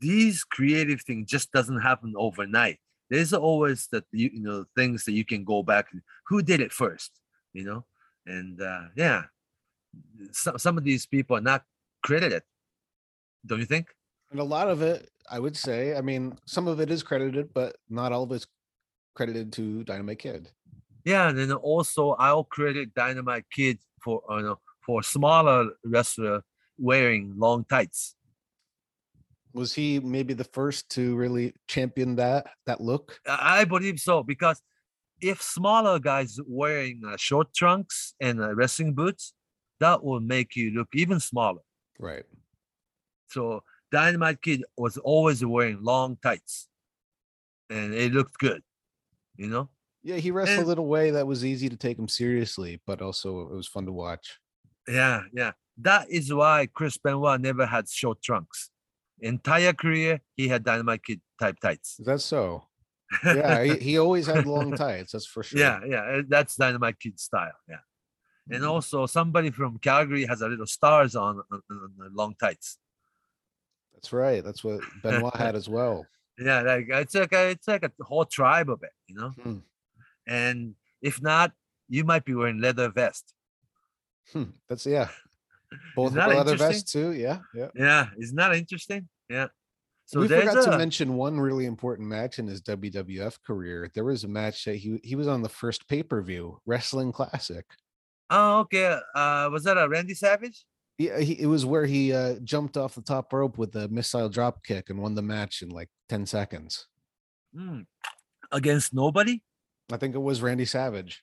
[0.00, 2.78] these creative things just doesn't happen overnight.
[3.10, 6.60] There's always that you, you know things that you can go back and who did
[6.60, 7.10] it first,
[7.52, 7.84] you know,
[8.26, 9.24] and uh, yeah,
[10.32, 11.64] some some of these people are not
[12.04, 12.42] credited,
[13.46, 13.88] don't you think?
[14.30, 17.54] And a lot of it, I would say, I mean, some of it is credited,
[17.54, 18.46] but not all of it's
[19.14, 20.50] credited to Dynamite Kid.
[21.08, 26.42] Yeah, and then also I'll credit Dynamite Kid for uh, you know, for smaller wrestler
[26.76, 28.14] wearing long tights.
[29.54, 33.18] Was he maybe the first to really champion that that look?
[33.26, 34.60] I I believe so because
[35.22, 39.32] if smaller guys wearing uh, short trunks and uh, wrestling boots,
[39.80, 41.62] that will make you look even smaller.
[41.98, 42.26] Right.
[43.28, 46.68] So Dynamite Kid was always wearing long tights,
[47.70, 48.62] and it looked good,
[49.38, 49.70] you know.
[50.08, 53.02] Yeah, he wrestled And- in a way that was easy to take him seriously, but
[53.02, 54.38] also it was fun to watch.
[54.88, 55.52] Yeah, yeah.
[55.76, 58.70] That is why Chris Benoit never had short trunks.
[59.20, 61.96] Entire career, he had Dynamite Kid type tights.
[62.04, 62.64] That's so?
[63.24, 65.12] Yeah, he, he always had long tights.
[65.12, 65.60] That's for sure.
[65.60, 66.22] yeah, yeah.
[66.26, 67.52] That's Dynamite Kid style.
[67.68, 67.82] Yeah.
[68.50, 68.70] And Mhm.
[68.70, 72.78] also, somebody from Calgary has a little stars on, on, on the long tights.
[73.92, 74.42] That's right.
[74.42, 76.06] That's what Benoit had as well.
[76.38, 79.30] Yeah, like it's like a, it's like a whole tribe of it, you know.
[79.30, 79.58] Hmm.
[80.28, 81.52] And if not,
[81.88, 83.32] you might be wearing leather vest.
[84.32, 85.08] Hmm, That's yeah.
[85.96, 87.12] Both leather vests too.
[87.12, 87.68] Yeah, yeah.
[87.74, 89.08] Yeah, isn't that interesting?
[89.28, 89.48] Yeah.
[90.06, 93.90] So we forgot a, to mention one really important match in his WWF career.
[93.94, 97.12] There was a match that he he was on the first pay per view Wrestling
[97.12, 97.66] Classic.
[98.30, 98.98] Oh, okay.
[99.14, 100.64] Uh, was that a Randy Savage?
[100.96, 104.28] Yeah, he, it was where he uh, jumped off the top rope with a missile
[104.28, 106.86] drop kick and won the match in like ten seconds.
[107.54, 107.80] Hmm.
[108.50, 109.42] Against nobody?
[109.90, 111.22] I think it was Randy Savage,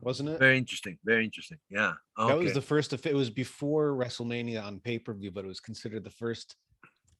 [0.00, 0.38] wasn't it?
[0.38, 0.98] Very interesting.
[1.04, 1.58] Very interesting.
[1.70, 1.92] Yeah.
[2.18, 2.28] Okay.
[2.32, 2.92] That was the first.
[2.92, 6.56] Of, it was before WrestleMania on pay per view, but it was considered the first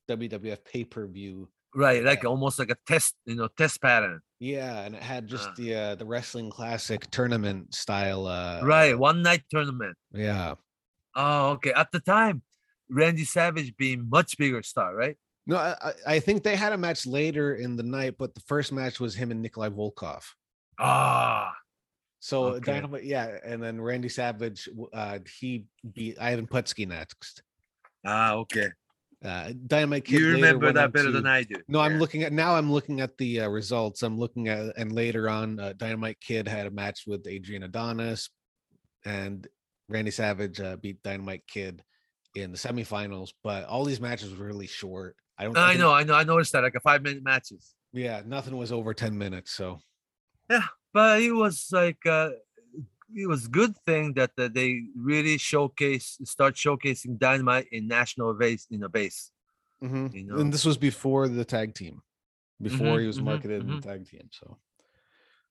[0.08, 1.48] WWF pay per view.
[1.74, 2.28] right, like yeah.
[2.30, 4.20] almost like a test, you know, test pattern.
[4.40, 5.54] Yeah, and it had just Ah.
[5.58, 8.26] the uh, the Wrestling Classic tournament style.
[8.26, 9.96] Uh, right, one night tournament.
[10.12, 10.54] Yeah.
[11.14, 11.72] Oh, okay.
[11.72, 12.42] At the time,
[12.88, 15.16] Randy Savage being much bigger star, right?
[15.46, 18.40] No, I, I- I think they had a match later in the night, but the
[18.42, 20.22] first match was him and Nikolai Volkov.
[20.78, 21.54] Ah,
[22.20, 22.72] So Okay.
[22.72, 27.42] Dynamite, yeah, and then Randy Savage, uh, he beat Ivan Putski next.
[28.04, 28.68] ah, okay.
[29.24, 30.20] Uh, Dynamite Kid.
[30.20, 31.56] You remember that better to- than I do.
[31.66, 32.54] No, I'm looking at now.
[32.54, 34.02] I'm looking at the uh, results.
[34.04, 38.30] I'm looking at and later on, uh, Dynamite Kid had a match with Adrian Adonis,
[39.04, 39.46] and
[39.88, 41.82] Randy Savage uh, beat Dynamite Kid
[42.36, 43.30] in the semifinals.
[43.42, 45.16] But all these matches were really short.
[45.36, 45.56] I don't.
[45.58, 47.74] I think- know, I know, I noticed that like a five minute matches.
[47.92, 49.50] Yeah, nothing was over ten minutes.
[49.52, 49.80] So
[50.92, 52.30] but it was like uh
[53.14, 58.66] it was good thing that uh, they really showcase start showcasing dynamite in national base
[58.70, 59.30] in a base
[59.82, 60.12] Mhm.
[60.12, 62.02] you know and this was before the tag team,
[62.60, 63.80] before Mhm, he was mhm, marketed in mhm.
[63.80, 64.28] the tag team.
[64.32, 64.58] So,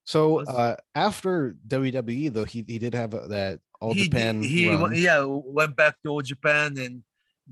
[0.03, 4.41] so uh, after WWE though, he he did have a, that All he, Japan.
[4.43, 7.03] he wa- yeah went back to All japan and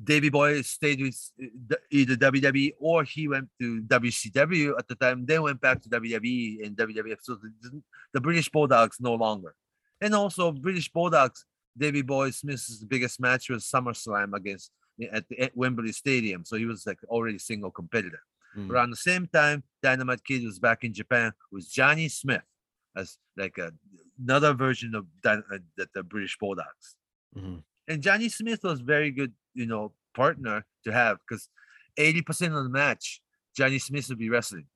[0.03, 1.31] davy boy stayed with
[1.71, 5.89] uh, either wwe or he went to wcw at the time then went back to
[5.89, 7.81] wwe and wwf so the,
[8.13, 9.55] the british bulldogs no longer
[10.01, 11.45] and also british bulldogs
[11.77, 14.71] davy boy smith's biggest match was summerslam against
[15.11, 18.21] at, the, at wembley stadium so he was like already single competitor
[18.57, 18.69] Mm.
[18.69, 22.41] Around the same time, Dynamite Kid was back in Japan with Johnny Smith
[22.95, 23.71] as like a,
[24.21, 25.41] another version of uh,
[25.75, 26.95] the, the British Bulldogs.
[27.37, 27.63] Mhm.
[27.87, 31.49] And Johnny Smith was very good, you know, partner to have because
[31.97, 33.21] 80% of the match,
[33.55, 34.67] Johnny Smith would be wrestling.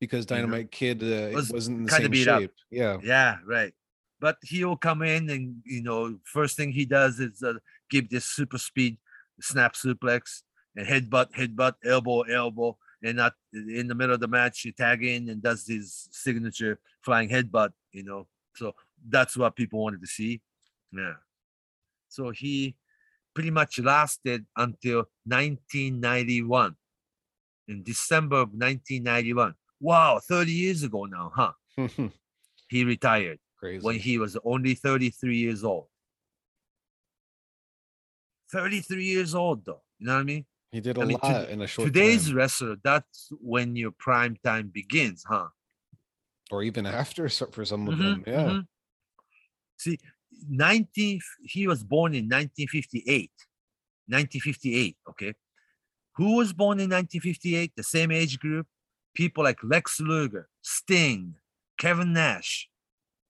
[0.00, 2.40] because you know, Dynamite Kid uh, was wasn't in the same beat up.
[2.40, 2.54] shape.
[2.70, 2.98] Yeah.
[3.02, 3.72] Yeah, right.
[4.20, 7.54] But he'll come in and, you know, first thing he does is uh,
[7.90, 8.96] give this super speed
[9.40, 10.42] snap suplex
[10.74, 12.78] and headbutt, headbutt, elbow, elbow.
[13.02, 16.80] And not in the middle of the match, he tag in and does his signature
[17.02, 18.26] flying headbutt, you know.
[18.54, 18.74] So
[19.06, 20.40] that's what people wanted to see.
[20.92, 21.14] Yeah.
[22.08, 22.74] So he
[23.36, 26.74] pretty much lasted until 1991.
[27.68, 29.54] In December of 1991.
[29.78, 31.52] Wow, 30 years ago now, huh?
[32.68, 33.84] He retired Crazy.
[33.84, 35.86] when he was only 33 years old.
[38.50, 39.82] 33 years old, though.
[39.98, 40.46] You know what I mean?
[40.72, 43.76] he did a I mean, to- lot in a short Today's time, wrestler, that's when
[43.76, 45.48] your prime time begins, huh?
[46.50, 48.24] or even after for some of Mhm, them.
[48.26, 48.48] Yeah.
[48.48, 48.66] mhm.
[49.78, 49.98] See,
[50.48, 53.30] 19, he was born in 1958.
[54.08, 55.34] 1958, okay?
[56.16, 57.72] Who was born in 1958?
[57.76, 58.66] The same age group?
[59.14, 61.34] People like Lex Luger, Sting,
[61.78, 62.68] Kevin Nash,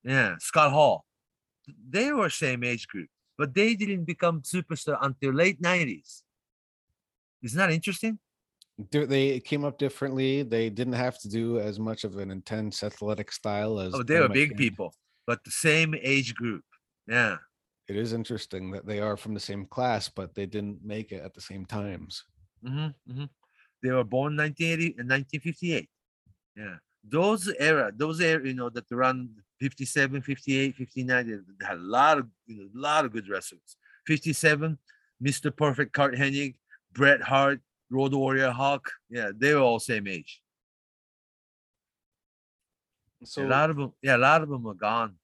[0.04, 1.04] yeah, Scott Hall.
[1.88, 6.22] They were same age group, but they didn't become superstar until late 90s.
[7.42, 8.18] Isn't that interesting?
[8.90, 10.42] They- came up differently.
[10.42, 14.20] They didn't have to do as much of an intense athletic style as Oh, they
[14.20, 14.94] were big people,
[15.26, 16.62] but the same age group.
[17.06, 17.36] Yeah.
[17.88, 21.22] It is interesting that they are from the same class, but they didn't make it
[21.22, 22.24] at the same times.
[22.64, 23.24] hmm hmm
[23.82, 25.88] They were born 1980 and 1958.
[26.56, 26.76] Yeah.
[27.08, 29.30] Those era, those era, you know, that run
[29.60, 33.28] 57, 58, 59, they they had a lot of, you know, a lot of good
[33.28, 33.76] wrestlers.
[34.06, 34.78] 57,
[35.22, 35.50] Mr.
[35.56, 36.56] Perfect Curt Hennig,
[36.92, 38.90] Bret Hart, Road Warrior Hawk.
[39.08, 40.42] Yeah, they were all same age.
[43.24, 45.16] So, a lot of them, yeah, a lot of them are gone.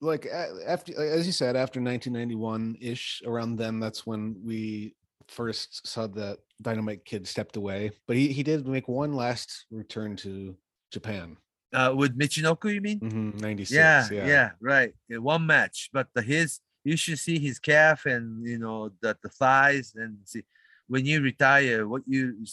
[0.00, 4.94] Like after, as you said, after 1991 ish, around then, that's when we
[5.28, 7.90] first saw that Dynamite Kid stepped away.
[8.06, 10.56] But he, he did make one last return to
[10.92, 11.36] Japan.
[11.72, 13.00] Uh, with Michinoku, you mean?
[13.00, 13.70] Mhm, 96.
[13.76, 14.26] yeah, yeah.
[14.26, 14.94] yeah, right.
[15.08, 19.16] Yeah, one match, but the, his you should see his calf and you know the,
[19.22, 20.42] the thighs and see
[20.86, 22.44] when you retire, what you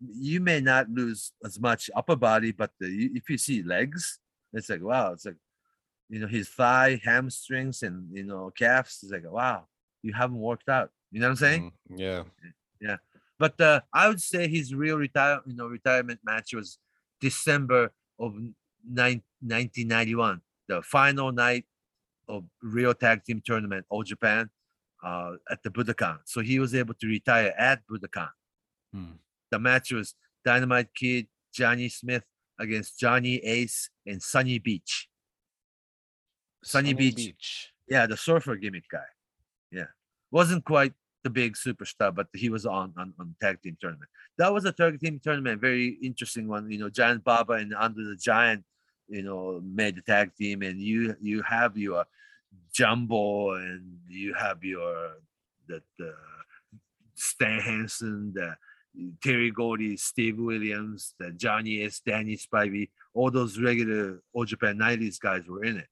[0.00, 4.18] you may not lose as much upper body, but the, if you see legs,
[4.52, 5.36] it's like wow, it's like
[6.08, 9.00] you know his thigh, hamstrings, and you know calves.
[9.02, 9.66] It's like wow,
[10.02, 10.90] you haven't worked out.
[11.10, 11.72] You know what I'm saying?
[11.90, 11.98] Mhm,
[12.80, 12.96] Yeah.
[13.38, 16.78] But uh, I would say his real retire, you know, retirement match was
[17.20, 18.34] December of
[18.86, 21.64] nine, 1991, the final night
[22.28, 24.50] of Real Tag Team Tournament, All Japan,
[25.02, 26.18] uh, at the Budokan.
[26.24, 28.30] So he was able to retire at Budokan.
[28.92, 29.12] Hmm.
[29.50, 32.24] The match was Dynamite Kid, Johnny Smith
[32.60, 35.08] against Johnny Ace and Sunny Beach.
[36.64, 39.04] Sunny, Beach, yeah, the surfer gimmick guy.
[39.70, 39.86] Yeah,
[40.30, 40.92] wasn't quite
[41.22, 44.10] the big superstar, but he was on on, on tag team tournament.
[44.38, 46.70] That was a tag team tournament, very interesting one.
[46.70, 48.64] You know, Giant Baba and Andre the Giant,
[49.08, 52.04] you know, made the tag team, and you you have your
[52.72, 55.12] Jumbo and you have your
[55.68, 56.14] the, the
[57.14, 58.56] Stan Hansen, the
[59.22, 65.18] Terry Gordy, Steve Williams, the Johnny Ace, Danny Spivey, all those regular All Japan 90s
[65.18, 65.88] guys were in it.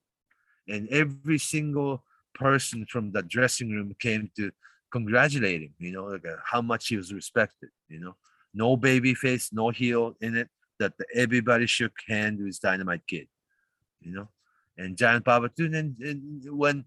[0.68, 2.04] And every single
[2.34, 4.50] person from the dressing room came to
[4.92, 8.14] congratulate him, you know, like uh, how much he was respected, you know.
[8.54, 10.48] No baby face, no heel in it,
[10.78, 13.28] that the, everybody shook hand with Dynamite Kid,
[14.00, 14.28] you know.
[14.76, 15.70] And Giant Baba too.
[15.72, 16.84] And, and when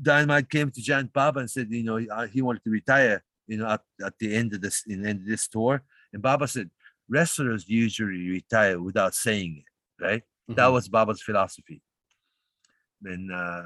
[0.00, 3.58] Dynamite came to Giant Baba and said, you know, uh, he wanted to retire, you
[3.58, 5.82] know, at, at the end of this in the end of this tour.
[6.12, 6.70] And Baba said,
[7.08, 10.22] wrestlers usually retire without saying it, right?
[10.48, 10.72] That Mhm.
[10.72, 11.82] was Baba's philosophy.
[13.04, 13.62] And uh,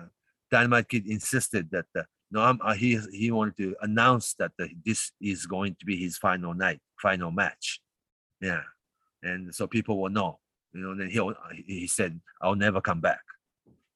[0.51, 4.66] Dynamite Kid insisted that uh, no, I'm, uh, he he wanted to announce that uh,
[4.84, 7.80] this is going to be his final night, final match.
[8.41, 8.62] Yeah,
[9.22, 10.39] and so people will know.
[10.74, 13.22] You know, then he he said, "I'll never come back."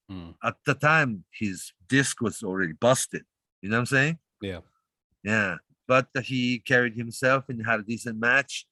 [0.09, 0.31] Hmm.
[0.43, 3.25] At the time, his disc was already busted.
[3.61, 4.19] You know what I'm saying?
[4.41, 4.61] Yeah.
[5.23, 8.67] Yeah, but uh, he carried himself and had a decent match,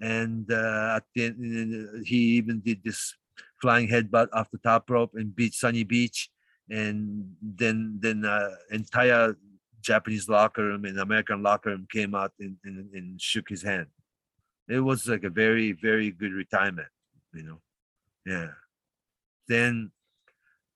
[0.00, 3.16] and uh, at the end, uh, he even did this
[3.60, 6.30] flying headbutt off the top rope and beat Sunny Beach,
[6.70, 9.36] and then then uh, entire
[9.80, 13.86] Japanese locker room and American locker room came out and, and, and shook his hand.
[14.68, 16.88] It was like a very very good retirement,
[17.34, 17.60] you know.
[18.26, 18.50] Yeah.
[19.46, 19.92] Then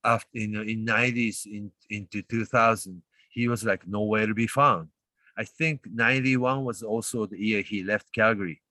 [0.03, 3.01] after you know in 90s in into 2000
[3.31, 4.89] he was like nowhere to be found
[5.37, 8.61] i think 91 was also the year he left calgary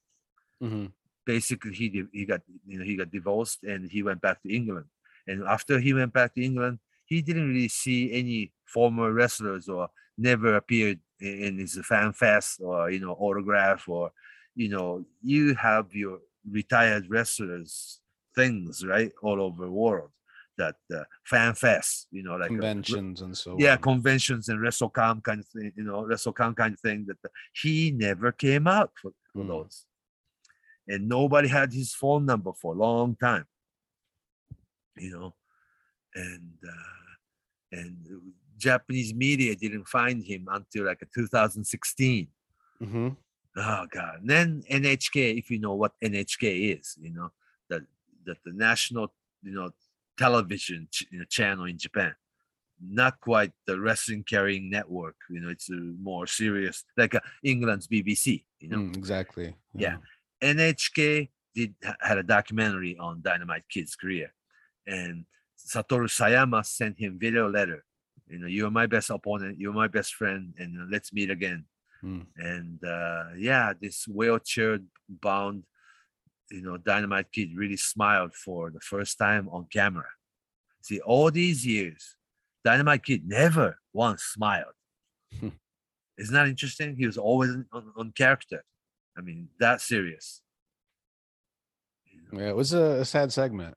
[0.62, 0.92] Mhm.
[1.24, 4.86] Basically he he got you know he got divorced and he went back to england
[5.26, 9.88] and after he went back to england he didn't really see any former wrestlers or
[10.18, 14.10] never appeared in, his fan fest or you know autograph or
[14.54, 16.18] you know you have your
[16.50, 18.00] retired wrestlers
[18.34, 20.10] things right all over the world
[20.58, 23.78] that uh, fan fest you know like conventions and so yeah on.
[23.78, 27.90] conventions and WrestleCon kind of thing you know WrestleCon kind of thing that uh, he
[27.92, 29.48] never came out for, for Mm.
[29.48, 29.86] those
[30.88, 33.44] and nobody had his phone number for a long time
[34.96, 35.34] you know
[36.14, 37.96] and uh, and
[38.58, 42.28] Japanese media didn't find him until like 2016
[42.82, 43.16] Mhm.
[43.54, 44.20] Oh God!
[44.22, 47.30] And then NHK, if you know what NHK is, you know
[47.68, 47.82] that
[48.24, 49.12] that the national,
[49.42, 49.70] you know,
[50.18, 52.14] television ch- you know, channel in Japan,
[52.80, 55.16] not quite the wrestling carrying network.
[55.30, 58.44] You know, it's a more serious, like uh, England's BBC.
[58.58, 59.54] You know, Mm, exactly.
[59.74, 59.96] Yeah.
[60.42, 64.32] NHK did had a documentary on Dynamite Kid's career,
[64.86, 65.24] and
[65.58, 67.84] Satoru Sayama sent him video letter.
[68.26, 69.58] You know, you're my best opponent.
[69.60, 71.66] You're my best friend, and uh, let's meet again
[72.04, 72.26] Mm.
[72.36, 75.62] and uh, yeah, this wheelchair bound,
[76.50, 80.08] you know, Dynamite Kid really smiled for the first time on camera.
[80.82, 82.16] See, all these years,
[82.64, 84.74] Dynamite Kid never once smiled.
[85.38, 85.50] Hmm.
[86.18, 86.96] Isn't that interesting?
[86.96, 88.64] He was always on, on, on character.
[89.16, 90.42] I mean, that serious.
[92.32, 93.76] Yeah, it was a, a sad segment.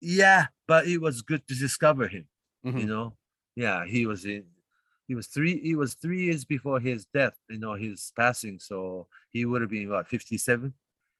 [0.00, 2.26] Yeah, but it was good to discover him.
[2.64, 2.88] you Mhm.
[2.88, 3.16] know
[3.54, 4.44] yeah he was in
[5.08, 9.06] he was three he was three years before his death you know his passing so
[9.32, 10.74] he would have been what 57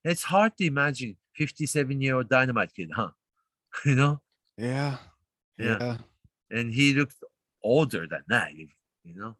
[0.04, 3.12] it's hard to imagine 57 year old dynamite kid huh
[3.90, 4.14] you know
[4.58, 4.98] Yeah.
[5.56, 5.78] Yeah.
[5.80, 5.96] Yeah.
[6.50, 7.18] and he looked
[7.62, 8.66] older than that you
[9.04, 9.32] you know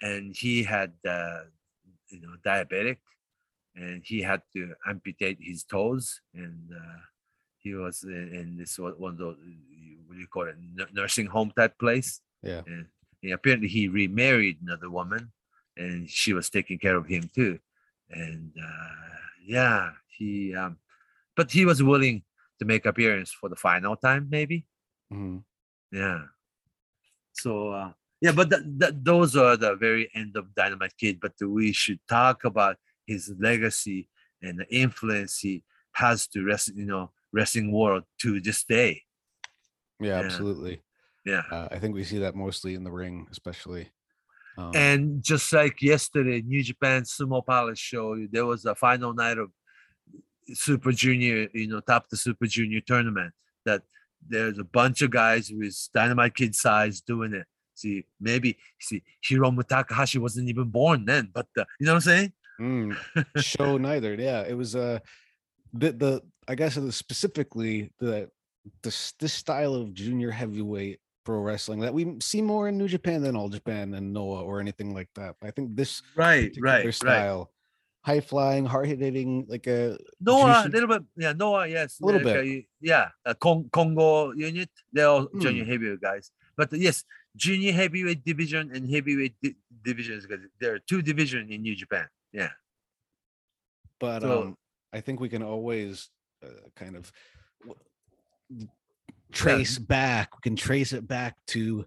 [0.00, 1.42] and he had uh
[2.12, 2.98] you know diabetic
[3.76, 6.98] and he had to amputate his toes and uh
[7.58, 9.36] he was in, in this one of those
[10.06, 10.56] what do you call it
[10.92, 12.62] nursing home type place Yeah.
[12.66, 12.86] and
[13.32, 15.32] apparently he remarried another woman
[15.76, 17.58] and she was taking care of him too
[18.10, 19.16] and uh
[19.46, 20.76] yeah he um
[21.36, 22.22] but he was willing
[22.58, 24.66] to make appearance for the final time maybe
[25.12, 25.42] Mhm.
[25.92, 26.22] yeah.
[27.32, 31.20] So uh, yeah, but th- th- those are the very end of Dynamite Kid.
[31.20, 34.08] But we should talk about his legacy
[34.42, 39.02] and the influence he has to rest, you know, wrestling world to this day.
[40.00, 40.82] Yeah, absolutely.
[41.24, 41.42] Yeah.
[41.50, 43.90] Uh, I think we see that mostly in the ring, especially.
[44.58, 49.38] Um, And just like yesterday, New Japan Sumo Palace show, there was a final night
[49.38, 49.50] of
[50.52, 53.32] Super Junior, you know, top the Super Junior tournament.
[53.64, 53.82] That
[54.28, 57.46] there's a bunch of guys with Dynamite Kid size doing it.
[57.74, 62.12] See, maybe see Hiromu Takahashi wasn't even born then, but uh, you know what I'm
[62.12, 62.32] saying?
[62.60, 62.96] Mm,
[63.36, 64.14] show neither.
[64.14, 64.98] Yeah, it was uh,
[65.72, 68.30] the the I guess it was specifically the
[68.82, 73.22] this this style of junior heavyweight pro wrestling that we see more in New Japan
[73.22, 75.36] than All Japan and Noah or anything like that.
[75.42, 76.94] I think this Right, right, right.
[76.94, 77.50] style,
[78.02, 82.20] high flying, hard hitting, like a Noah, a little bit, yeah, Noah, yes, A little
[82.22, 82.58] like, bit.
[82.58, 85.40] uh, yeah, uh, Con- Kongo unit, they're all Hmm.
[85.40, 86.30] junior heavyweight guys.
[86.56, 87.04] But uh, yes,
[87.36, 92.06] junior heavyweight division and heavyweight di- divisions, because there are two divisions in New Japan.
[92.34, 92.50] Yeah,
[94.00, 94.56] but So- um,
[94.92, 96.10] I think we can always
[96.44, 97.10] uh, kind of
[99.32, 100.36] trace back.
[100.36, 101.84] We can trace it back to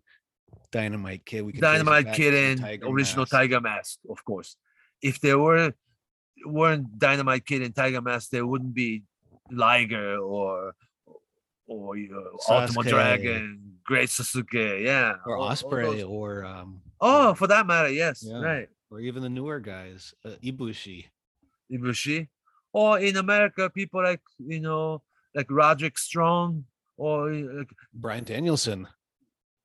[0.71, 1.43] Dynamite Kid.
[1.43, 3.31] We can Dynamite Kid and Tiger original Mask.
[3.31, 4.55] Tiger Mask, of course.
[5.01, 5.73] If there were
[6.45, 9.03] weren't Dynamite Kid and Tiger Mask, there wouldn't be
[9.51, 10.73] Liger or
[11.67, 17.65] or you know, Ultimate Dragon, Great Sasuke, yeah, or Ospreay or um Oh, for that
[17.67, 18.39] matter, yes, Yeah.
[18.41, 18.69] right.
[18.89, 21.05] Or even the newer guys, uh, Ibushi.
[21.71, 22.27] Ibushi,
[22.71, 25.01] or in America, people like you know,
[25.35, 26.63] like Roderick Strong,
[26.95, 28.87] or uh, like, Bryan Danielson.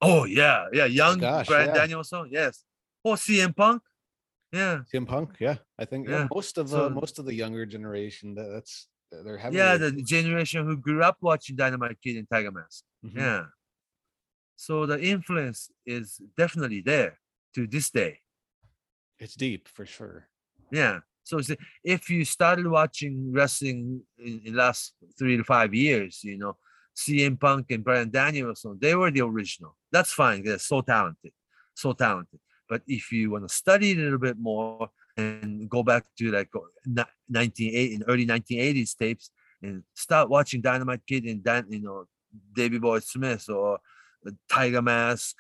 [0.01, 1.75] oh yeah, yeah, young gosh, Bryan yeah.
[1.75, 2.65] Danielson, yes,
[3.05, 3.83] or CM Punk,
[4.53, 7.35] yeah, CM Punk, yeah, I think yeah, Yeah, most of so- uh, most of the
[7.35, 12.17] younger generation that, that's they're having yeah, the generation who grew up watching Dynamite Kid
[12.17, 13.17] and Tiger Mask, Mhm.
[13.17, 13.45] yeah.
[14.57, 17.21] So the influence is definitely there
[17.55, 18.19] to this day.
[19.23, 20.27] It's deep for sure.
[20.73, 20.99] Yeah.
[21.23, 21.39] So
[21.85, 26.57] if you started watching wrestling in, in last three to five years, you know,
[26.97, 29.77] CM Punk and Bryan Danielson, they were the original.
[29.93, 30.43] That's fine.
[30.43, 31.31] They're so talented,
[31.73, 32.41] so talented.
[32.69, 36.33] But if you want to study it a little bit more and go back to
[36.33, 36.67] like uh,
[37.29, 39.31] 1980 in early 1980s tapes
[39.63, 42.07] and start watching Dynamite Kid and Dan, you know,
[42.57, 43.79] Davey Boy Smith or
[44.27, 45.37] uh, Tiger Mask,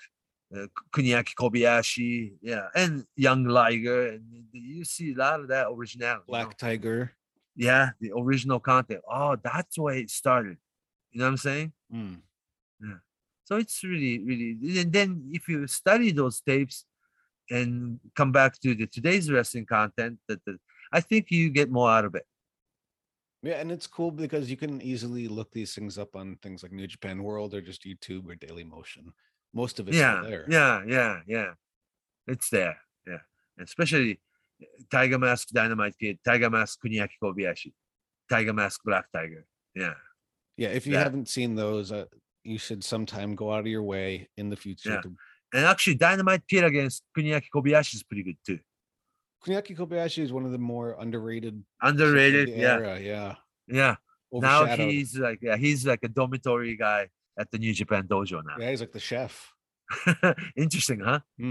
[0.54, 4.22] uh, Kuniaki Kobayashi, yeah, and Young Liger, and
[4.52, 6.24] you see a lot of that originality.
[6.26, 6.44] you know?
[6.44, 7.12] Black Tiger.
[7.56, 9.00] yeah, the original content.
[9.10, 10.58] Oh, that's where it started.
[11.10, 11.72] You know what I'm saying?
[11.92, 12.20] Mm.
[13.44, 16.86] So it's really, really, and then if you study those tapes
[17.50, 20.58] and come back to the today's wrestling content, that the,
[20.92, 22.24] I think you get more out of it.
[23.42, 26.72] Yeah, and it's cool because you can easily look these things up on things like
[26.72, 29.12] New Japan World or just YouTube or Daily Motion.
[29.54, 30.44] Most of it's still yeah, there.
[30.48, 31.50] yeah, yeah, yeah.
[32.26, 32.76] It's there.
[33.06, 33.18] Yeah,
[33.60, 34.20] especially
[34.62, 37.72] uh, Tiger Mask, Dynamite Kid, Tiger Mask, Kuniaki Kobayashi,
[38.30, 39.44] Tiger Mask, Black Tiger.
[39.74, 39.94] Yeah.
[40.56, 41.02] Yeah, if you that.
[41.04, 42.04] haven't seen those, uh,
[42.44, 45.00] you should sometime go out of your way in the future Yeah.
[45.00, 45.16] to
[45.54, 48.58] And actually, Dynamite Kid against Kuniaki Kobayashi is pretty good too.
[49.44, 52.48] Kuniaki Kobayashi is one of the more underrated Underrated.
[52.48, 52.74] Yeah.
[52.74, 53.34] era, yeah.
[53.66, 53.96] Yeah.
[54.32, 57.08] Now he's like, yeah, he's like a dormitory guy
[57.38, 58.56] at the New Japan dojo now.
[58.58, 59.52] yeah, he's like the chef.
[60.56, 61.20] Interesting, huh?
[61.38, 61.44] But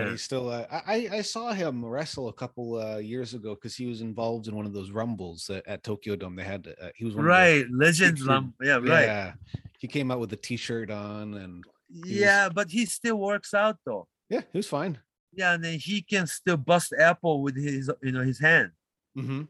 [0.00, 0.10] Yeah.
[0.10, 0.48] he's still.
[0.48, 4.48] Uh, I I- saw him wrestle a couple uh, years ago because he was involved
[4.48, 6.36] in one of those rumbles at, at Tokyo Dome.
[6.36, 6.66] They had.
[6.80, 7.64] Uh, he was one Right.
[7.70, 8.22] Legends.
[8.26, 9.06] Lum- yeah, right.
[9.06, 9.32] Yeah,
[9.78, 13.76] he came out with a T-shirt on, and was- Yeah, but he still works out
[13.86, 14.08] though.
[14.28, 14.98] yeah, he was fine.
[15.32, 18.70] Yeah, and then he can still bust apple with his, you know, his hand.
[19.18, 19.42] Mm-hmm.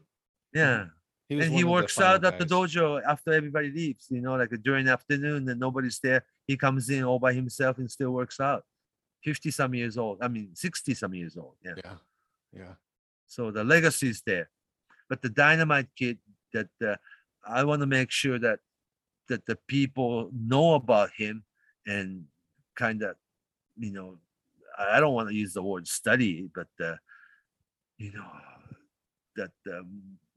[0.53, 0.85] Yeah.
[1.27, 4.85] He and he works out at the dojo after everybody leaves, you know, like during
[4.85, 6.23] the afternoon and nobody's there.
[6.45, 8.63] He comes in all by himself and still works out.
[9.23, 10.19] 50 some years old.
[10.21, 11.55] I mean, 60 some years old.
[11.63, 11.73] Yeah.
[11.83, 11.93] Yeah,
[12.55, 12.73] yeah.
[13.25, 14.49] So the legacy is there.
[15.09, 16.19] But the dynamite kid
[16.53, 16.95] that uh,
[17.47, 18.59] I want to make sure that
[19.27, 21.43] that the people know about him
[21.87, 22.25] and
[22.75, 23.15] kind of,
[23.75, 24.17] you know,
[24.77, 26.95] I don't want to use the word study, but uh,
[27.97, 28.25] you know,
[29.35, 29.81] that uh,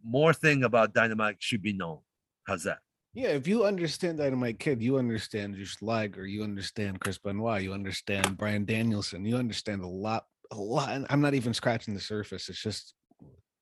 [0.05, 1.99] more thing about dynamite should be known.
[2.47, 2.79] How's that?
[3.15, 7.73] Yeah, if you understand Dynamite Kid, you understand Jushin Liger, you understand Chris Benoit, you
[7.73, 10.91] understand Bryan Danielson, you understand a lot, a lot.
[10.91, 12.49] And I'm not even scratching the surface.
[12.49, 12.95] It's just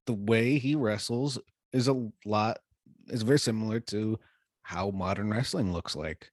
[0.06, 1.38] the way he wrestles
[1.72, 2.58] is a lot,
[3.08, 4.18] is very similar to
[4.62, 6.30] how modern wrestling looks like.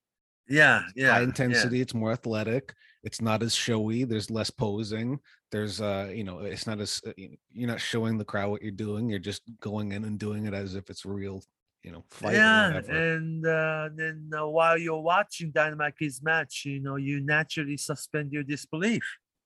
[0.50, 1.12] Yeah, yeah.
[1.12, 1.24] High yeah.
[1.24, 2.74] intensity, it's more athletic,
[3.04, 5.20] it's not as showy, there's less posing.
[5.54, 8.72] There's uh, you know, it's not as uh, you're not showing the crowd what you're
[8.74, 11.44] doing, you're just going in and doing it as if it's real,
[11.84, 16.80] you know, fight yeah, and uh, then uh, while you're watching Dynamite Kid's match, you
[16.82, 19.04] know, you naturally suspend your disbelief.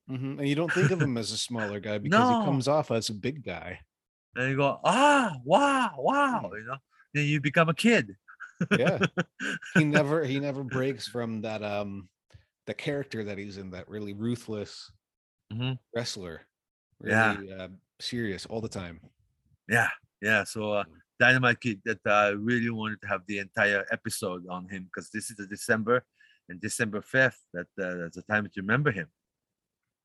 [0.10, 2.30] Mhm, And you don't think of him as a smaller guy because No.
[2.30, 3.82] he comes off as a big guy.
[4.36, 6.78] and you go, ah, wow, wow, you know,
[7.14, 8.16] then you become a kid.
[8.78, 9.00] Yeah.
[9.74, 12.10] He never he never breaks from that um
[12.66, 14.92] the character that he's in, that really ruthless
[15.52, 15.80] Mhm.
[15.96, 16.42] wrestler.
[17.04, 17.38] Yeah.
[17.38, 17.68] Really uh,
[18.00, 19.00] serious all the time.
[19.70, 19.90] Yeah,
[20.22, 20.44] yeah.
[20.44, 20.84] So uh,
[21.20, 25.30] Dynamite Kid, that I really wanted to have the entire episode on him because this
[25.30, 26.04] is the December
[26.50, 27.40] and December fifth.
[27.54, 29.08] That uh, that's the time to remember him.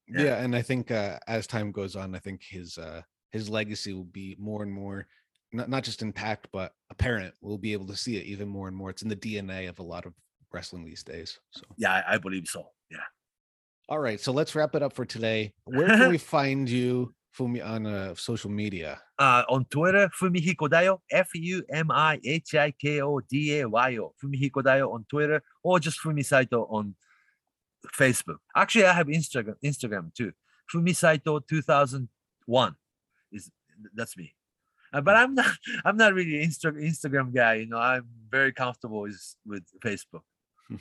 [0.09, 0.43] Yeah, Yeah.
[0.44, 4.05] and I think uh, as time goes on, I think his uh, his legacy will
[4.05, 5.06] be more and more
[5.52, 7.35] not not just intact but apparent.
[7.40, 8.90] We'll be able to see it even more and more.
[8.90, 10.14] It's in the DNA of a lot of
[10.52, 11.39] wrestling these days.
[11.52, 12.70] So, Yeah, I, I believe so.
[12.90, 12.98] Yeah.
[13.93, 15.52] All right, so let's wrap it up for today.
[15.66, 18.98] Where can we find you, Fumi, on uh, social media?
[19.19, 23.69] Uh, on Twitter, Fumihiko Dayo, F U M I H I K O D A
[23.69, 26.94] Y O, Fumihiko Dayo on Twitter, or just Fumi Saito on
[27.94, 28.39] Facebook.
[28.56, 30.32] Actually, I have Instagram, Instagram too.
[30.74, 32.74] Fumi Saito 2001
[33.31, 33.51] is
[33.94, 34.32] that's me.
[34.90, 35.55] Uh, but I'm not.
[35.85, 37.56] I'm not really Insta- Instagram guy.
[37.56, 40.23] You know, I'm very comfortable with with Facebook.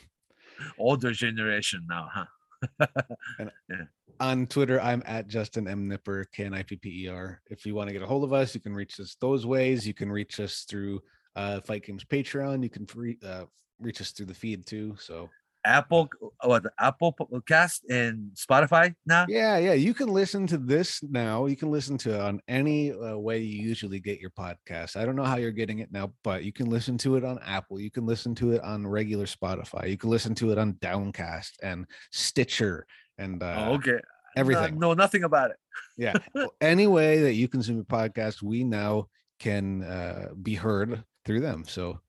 [0.77, 2.25] Older generation now, huh?
[4.19, 5.89] On Twitter, I'm at Justin M.
[5.89, 7.41] Knipper, K N I P P E R.
[7.49, 9.87] If you want to get a hold of us, you can reach us those ways.
[9.87, 11.01] You can reach us through
[11.35, 12.61] uh, Fight Games Patreon.
[12.61, 13.45] You can free, uh,
[13.79, 14.95] reach us through the feed too.
[14.99, 15.29] So,
[15.63, 16.09] Apple,
[16.43, 16.65] what?
[16.79, 19.25] Apple Podcast and Spotify now.
[19.29, 21.45] yeah, yeah, you can listen to this now.
[21.45, 24.95] You can listen to it on any uh, way you usually get your podcast.
[24.95, 27.39] I don't know how you're getting it now, but you can listen to it on
[27.45, 27.79] Apple.
[27.79, 29.89] You can listen to it on regular Spotify.
[29.89, 32.85] You can listen to it on Downcast and Stitcher
[33.17, 33.99] and uh, oh, okay.
[34.35, 34.79] everything.
[34.79, 35.57] No, nothing about it.
[35.97, 39.07] yeah well, any way that you consume your podcast we now
[39.39, 41.99] can uh be heard through them so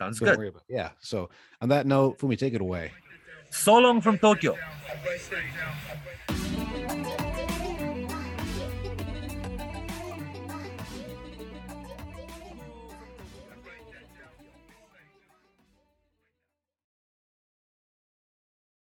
[0.00, 0.54] Sounds don't good.
[0.68, 1.28] yeah so
[1.60, 2.90] on that note fumi take it away
[3.50, 4.52] So long from Tokyo.
[4.52, 5.42] Right there
[6.96, 7.09] now.